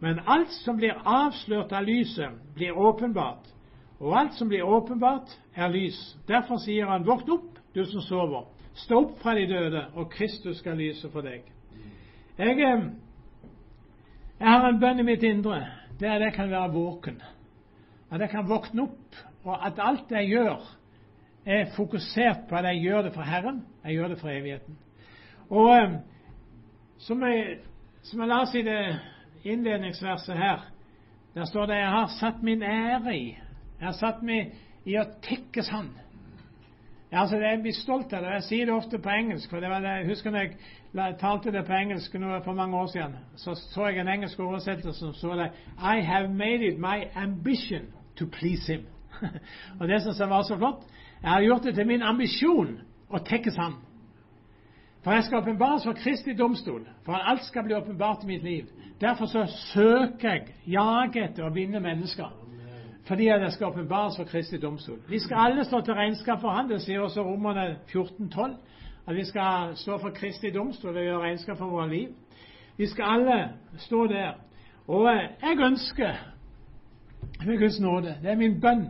Men 0.00 0.22
alt 0.26 0.50
som 0.62 0.78
blir 0.78 0.96
avslørt 1.04 1.72
av 1.72 1.84
lyset, 1.86 2.38
blir 2.54 2.78
åpenbart. 2.78 3.50
Og 4.00 4.16
alt 4.18 4.34
som 4.34 4.48
blir 4.48 4.66
åpenbart, 4.66 5.30
er 5.54 5.68
lys. 5.70 5.98
Derfor 6.26 6.58
sier 6.62 6.88
han, 6.90 7.06
våkt 7.06 7.28
opp, 7.30 7.58
du 7.74 7.84
som 7.86 8.02
sover. 8.02 8.48
Stå 8.74 9.02
opp 9.04 9.18
fra 9.22 9.34
de 9.36 9.46
døde, 9.46 9.84
og 9.94 10.10
Kristus 10.10 10.58
skal 10.58 10.80
lyse 10.80 11.10
for 11.12 11.22
deg. 11.26 11.44
Jeg, 12.38 12.78
har 14.52 14.68
en 14.68 14.80
bønn 14.80 15.00
i 15.00 15.06
mitt 15.06 15.22
indre. 15.22 15.60
Det 16.00 16.08
er 16.08 16.18
at 16.18 16.26
jeg 16.28 16.34
kan 16.36 16.50
være 16.50 16.72
våken. 16.72 17.20
At 18.12 18.20
jeg 18.20 18.30
kan 18.30 18.48
våkne 18.48 18.82
opp, 18.82 19.20
og 19.44 19.66
at 19.66 19.80
alt 19.80 20.10
jeg 20.12 20.28
gjør, 20.28 20.64
er 21.46 21.70
fokusert 21.76 22.46
på 22.48 22.56
at 22.56 22.68
jeg 22.70 22.82
gjør 22.84 23.02
det 23.02 23.14
for 23.14 23.26
Herren. 23.26 23.62
Jeg 23.84 23.96
gjør 23.96 24.08
det 24.12 24.18
for 24.20 24.30
evigheten. 24.30 24.78
Og 25.50 25.70
eh, 25.76 25.94
som 26.98 27.22
jeg, 27.22 27.56
som 28.02 28.20
jeg 28.20 28.28
las 28.28 28.54
i 28.54 28.62
det 28.62 28.82
innledningsverset 29.44 30.38
her, 30.38 30.68
der 31.34 31.44
står 31.44 31.66
det 31.66 31.76
'Jeg 31.76 31.90
har 31.90 32.06
satt 32.20 32.42
min 32.42 32.62
ære 32.62 33.14
i'. 33.16 33.38
Jeg 33.80 33.86
har 33.86 33.92
satt 33.92 34.22
meg 34.22 34.52
i 34.84 34.96
å 34.98 35.04
tekkes 35.22 35.68
Han. 35.68 35.90
Ja, 37.12 37.20
altså, 37.20 37.36
Jeg 37.36 37.60
blir 37.60 37.72
stolt 37.72 38.12
av 38.12 38.22
det. 38.24 38.30
Jeg 38.32 38.42
sier 38.42 38.66
det 38.66 38.74
ofte 38.74 38.98
på 38.98 39.08
engelsk. 39.08 39.50
for 39.50 39.60
det 39.60 39.68
var 39.70 39.80
det, 39.80 39.88
Jeg 39.88 40.06
husker 40.06 40.30
når 40.30 40.38
jeg 41.06 41.16
talte 41.20 41.52
det 41.52 41.66
på 41.66 41.72
engelsk 41.72 42.14
nå 42.14 42.40
for 42.44 42.52
mange 42.52 42.76
år 42.76 42.86
siden, 42.86 43.16
så 43.36 43.54
så 43.54 43.86
jeg 43.86 43.98
en 44.00 44.08
engelsk 44.08 44.40
oversettelse 44.40 44.98
som 44.98 45.14
så 45.14 45.34
det 45.36 45.50
I 45.78 46.00
have 46.00 46.28
made 46.28 46.66
it 46.66 46.78
my 46.78 47.04
ambition 47.14 47.82
to 48.16 48.26
please 48.26 48.72
him. 48.72 48.86
og 49.80 49.88
det 49.88 50.02
syns 50.02 50.20
jeg 50.20 50.30
var 50.30 50.42
så 50.42 50.56
flott. 50.56 50.84
Jeg 51.22 51.30
har 51.30 51.42
gjort 51.42 51.62
det 51.62 51.74
til 51.74 51.86
min 51.86 52.02
ambisjon 52.02 52.80
å 53.10 53.18
tekkes 53.18 53.56
ham. 53.56 53.74
For 55.04 55.12
jeg 55.12 55.24
skal 55.24 55.38
åpenbares 55.38 55.84
for 55.84 55.92
Kristi 55.92 56.34
domstol, 56.34 56.86
for 57.04 57.12
at 57.12 57.22
alt 57.26 57.44
skal 57.44 57.64
bli 57.64 57.74
åpenbart 57.74 58.24
i 58.24 58.26
mitt 58.26 58.42
liv. 58.42 58.66
Derfor 59.00 59.26
så 59.26 59.46
søker 59.46 60.28
jeg, 60.28 60.42
jager 60.66 61.24
etter 61.24 61.44
å 61.44 61.54
vinne 61.54 61.80
mennesker 61.80 62.41
fordi 63.12 63.28
han 63.28 63.42
det 63.42 63.52
skal 63.52 63.72
barn 63.88 64.12
for 64.16 64.24
Kristi 64.24 64.58
domstol. 64.58 64.98
Vi 65.08 65.18
skal 65.18 65.36
alle 65.36 65.64
stå 65.64 65.80
til 65.80 65.94
regnskap 65.94 66.40
for 66.40 66.48
Han. 66.48 66.70
Det 66.70 66.80
sier 66.82 67.00
også 67.00 67.22
Romerne 67.22 67.76
14,12. 67.88 68.56
At 69.06 69.16
vi 69.16 69.24
skal 69.24 69.76
stå 69.76 69.98
for 69.98 70.10
Kristi 70.10 70.50
domstol 70.50 70.96
og 70.96 71.02
gjøre 71.02 71.20
regnskap 71.20 71.58
for 71.58 71.66
våre 71.66 71.88
liv. 71.90 72.08
Vi 72.76 72.86
skal 72.86 73.04
alle 73.04 73.50
stå 73.76 74.06
der. 74.06 74.32
Og 74.88 75.10
eh, 75.12 75.28
jeg 75.42 75.60
ønsker 75.66 76.14
med 77.46 77.58
Guds 77.58 77.80
nåde, 77.80 78.16
det 78.22 78.30
er 78.30 78.36
min 78.36 78.60
bønn, 78.60 78.86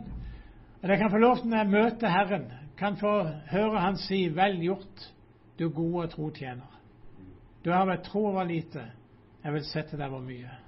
at 0.81 0.89
jeg 0.89 0.97
kan 0.97 1.11
få 1.11 1.17
lov 1.17 1.37
til 1.37 1.47
når 1.47 1.57
jeg 1.57 1.67
møter 1.67 2.09
Herren, 2.09 2.51
kan 2.77 2.97
få 2.97 3.27
høre 3.51 3.79
Han 3.79 3.97
si 3.97 4.27
'Vel 4.29 4.61
gjort, 4.61 5.13
du 5.59 5.69
gode 5.69 6.03
og 6.03 6.09
tro 6.09 6.29
tjener'. 6.29 6.79
Du 7.65 7.71
har 7.71 7.85
vært 7.85 8.03
tro 8.03 8.25
over 8.25 8.43
lite, 8.43 8.81
jeg 9.43 9.53
vil 9.53 9.63
sette 9.63 9.97
deg 9.97 10.11
over 10.11 10.21
mye. 10.21 10.62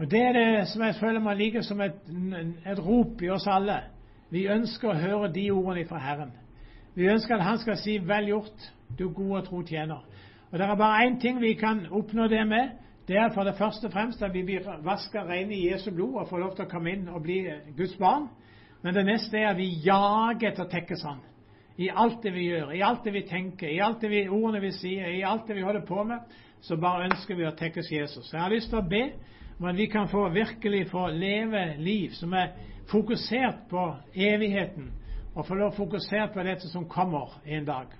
Og 0.00 0.10
Det 0.10 0.20
er 0.20 0.32
det 0.32 0.68
som 0.68 0.82
jeg 0.82 0.94
føler 0.96 1.20
meg 1.20 1.36
like 1.36 1.60
som 1.62 1.80
et, 1.84 1.96
et 2.66 2.78
rop 2.80 3.20
i 3.22 3.28
oss 3.28 3.44
alle. 3.52 3.82
Vi 4.32 4.46
ønsker 4.48 4.88
å 4.88 4.96
høre 4.96 5.28
de 5.34 5.42
ordene 5.52 5.82
fra 5.88 5.98
Herren. 6.00 6.30
Vi 6.96 7.08
ønsker 7.12 7.36
at 7.36 7.44
Han 7.44 7.58
skal 7.58 7.76
si 7.76 7.98
'vel 7.98 8.28
gjort, 8.28 8.72
du 8.98 9.10
gode 9.12 9.36
og 9.40 9.44
tro 9.44 9.60
tjener'. 9.62 10.04
Og 10.52 10.58
Det 10.58 10.66
er 10.66 10.74
bare 10.74 11.06
én 11.06 11.20
ting 11.20 11.40
vi 11.40 11.52
kan 11.54 11.86
oppnå 11.90 12.28
det 12.28 12.46
med. 12.48 12.70
Det 13.08 13.16
er 13.16 13.28
for 13.34 13.44
det 13.44 13.54
første 13.54 13.86
og 13.86 13.92
fremst 13.92 14.22
at 14.22 14.32
vi 14.34 14.42
blir 14.42 14.60
vasket 14.84 15.28
rene 15.28 15.54
i 15.54 15.72
Jesu 15.72 15.90
blod 15.90 16.14
og 16.14 16.28
får 16.28 16.38
lov 16.38 16.56
til 16.56 16.64
å 16.64 16.68
komme 16.68 16.90
inn 16.90 17.08
og 17.08 17.22
bli 17.22 17.46
Guds 17.76 17.96
barn. 17.96 18.28
Men 18.82 18.94
det 18.94 19.04
neste 19.04 19.38
er 19.38 19.48
at 19.50 19.56
vi 19.56 19.82
jager 19.84 20.48
etter 20.48 20.64
å 20.64 20.68
tekkes 20.68 21.02
Han. 21.02 21.20
I 21.76 21.90
alt 21.94 22.22
det 22.22 22.34
vi 22.34 22.48
gjør, 22.48 22.72
i 22.72 22.80
alt 22.80 23.04
det 23.04 23.12
vi 23.12 23.22
tenker, 23.22 23.68
i 23.68 23.78
alt 23.80 24.00
det 24.00 24.10
vi, 24.10 24.28
ordene 24.28 24.60
vi 24.60 24.70
sier, 24.70 25.06
i 25.06 25.22
alt 25.22 25.46
det 25.46 25.56
vi 25.56 25.62
holder 25.62 25.86
på 25.86 26.04
med, 26.04 26.18
så 26.60 26.76
bare 26.76 27.08
ønsker 27.08 27.36
vi 27.36 27.46
å 27.48 27.56
tekkes 27.56 27.92
Jesus. 27.92 28.32
Jeg 28.32 28.40
har 28.40 28.52
lyst 28.52 28.70
til 28.70 28.78
å 28.80 28.88
be 28.88 29.04
men 29.60 29.76
vi 29.76 29.86
kan 29.86 30.08
få 30.08 30.28
virkelig 30.28 30.90
få 30.90 31.06
leve 31.06 31.76
liv 31.76 32.10
som 32.10 32.32
er 32.32 32.54
fokusert 32.88 33.66
på 33.68 33.96
evigheten, 34.14 34.92
og 35.34 35.46
få 35.46 35.54
lov 35.54 35.74
fokusert 35.76 36.32
på 36.32 36.42
dette 36.42 36.68
som 36.68 36.86
kommer 36.88 37.34
en 37.44 37.66
dag. 37.68 37.90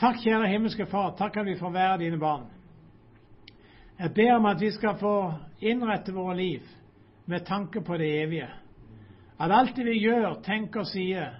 Takk, 0.00 0.22
kjære 0.24 0.48
himmelske 0.48 0.86
Far, 0.88 1.10
takk 1.18 1.36
at 1.36 1.46
vi 1.46 1.58
får 1.60 1.70
være 1.74 1.98
dine 2.00 2.18
barn. 2.18 2.46
Jeg 3.98 4.14
ber 4.16 4.32
om 4.38 4.48
at 4.48 4.60
vi 4.60 4.70
skal 4.72 4.96
få 4.98 5.12
innrette 5.60 6.14
våre 6.16 6.36
liv 6.36 6.64
med 7.26 7.44
tanke 7.44 7.84
på 7.84 7.98
det 8.00 8.08
evige. 8.22 8.48
At 9.38 9.52
alt 9.52 9.76
det 9.76 9.84
vi 9.84 9.98
gjør, 10.00 10.40
tenker 10.42 10.80
og 10.80 10.88
sier, 10.88 11.36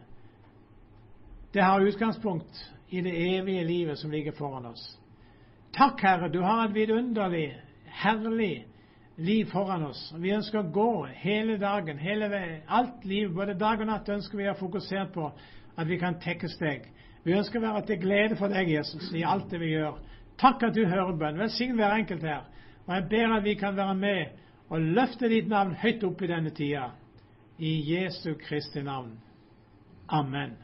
det 1.54 1.64
har 1.64 1.80
utgangspunkt 1.80 2.60
i 2.90 3.00
det 3.00 3.16
evige 3.38 3.64
livet 3.64 3.98
som 3.98 4.10
ligger 4.12 4.37
foran 4.37 4.66
oss. 4.66 4.84
Takk, 5.74 6.00
Herre, 6.06 6.28
du 6.30 6.38
har 6.40 6.68
et 6.68 6.74
vidunderlig, 6.74 7.48
herlig 7.87 8.66
liv 9.16 9.46
foran 9.50 9.82
oss. 9.88 10.02
Vi 10.22 10.30
ønsker 10.30 10.60
å 10.60 10.70
gå 10.70 10.90
hele 11.18 11.56
dagen, 11.58 11.98
hele 11.98 12.28
veien. 12.30 12.60
Alt 12.70 13.02
liv, 13.08 13.32
både 13.34 13.56
dag 13.58 13.82
og 13.82 13.90
natt, 13.90 14.10
ønsker 14.10 14.38
vi 14.38 14.46
å 14.50 14.54
fokusere 14.58 15.08
på 15.14 15.26
at 15.74 15.88
vi 15.90 15.98
kan 15.98 16.20
tekkes 16.22 16.54
deg. 16.60 16.87
Vi 17.24 17.34
ønsker 17.34 17.58
å 17.58 17.64
være 17.64 17.82
til 17.88 18.00
glede 18.04 18.38
for 18.38 18.54
deg, 18.54 18.70
Jesus, 18.70 19.10
i 19.18 19.24
alt 19.26 19.50
det 19.50 19.58
vi 19.64 19.72
gjør. 19.72 19.98
Takk 20.38 20.62
at 20.68 20.76
du 20.76 20.84
hører 20.87 21.18
bønn. 21.18 21.42
Velsign 21.42 21.74
hver 21.78 21.96
enkelt 21.98 22.22
her. 22.22 22.46
Og 22.87 22.94
jeg 22.94 23.08
ber 23.10 23.34
at 23.38 23.46
vi 23.46 23.54
kan 23.58 23.74
være 23.76 23.98
med 23.98 24.70
og 24.70 24.90
løfte 24.94 25.30
ditt 25.30 25.50
navn 25.50 25.74
høyt 25.82 26.06
opp 26.06 26.22
i 26.22 26.30
denne 26.30 26.54
tida. 26.54 26.92
I 27.58 27.74
Jesu 27.94 28.34
Kristi 28.38 28.82
navn. 28.82 29.16
Amen. 30.10 30.54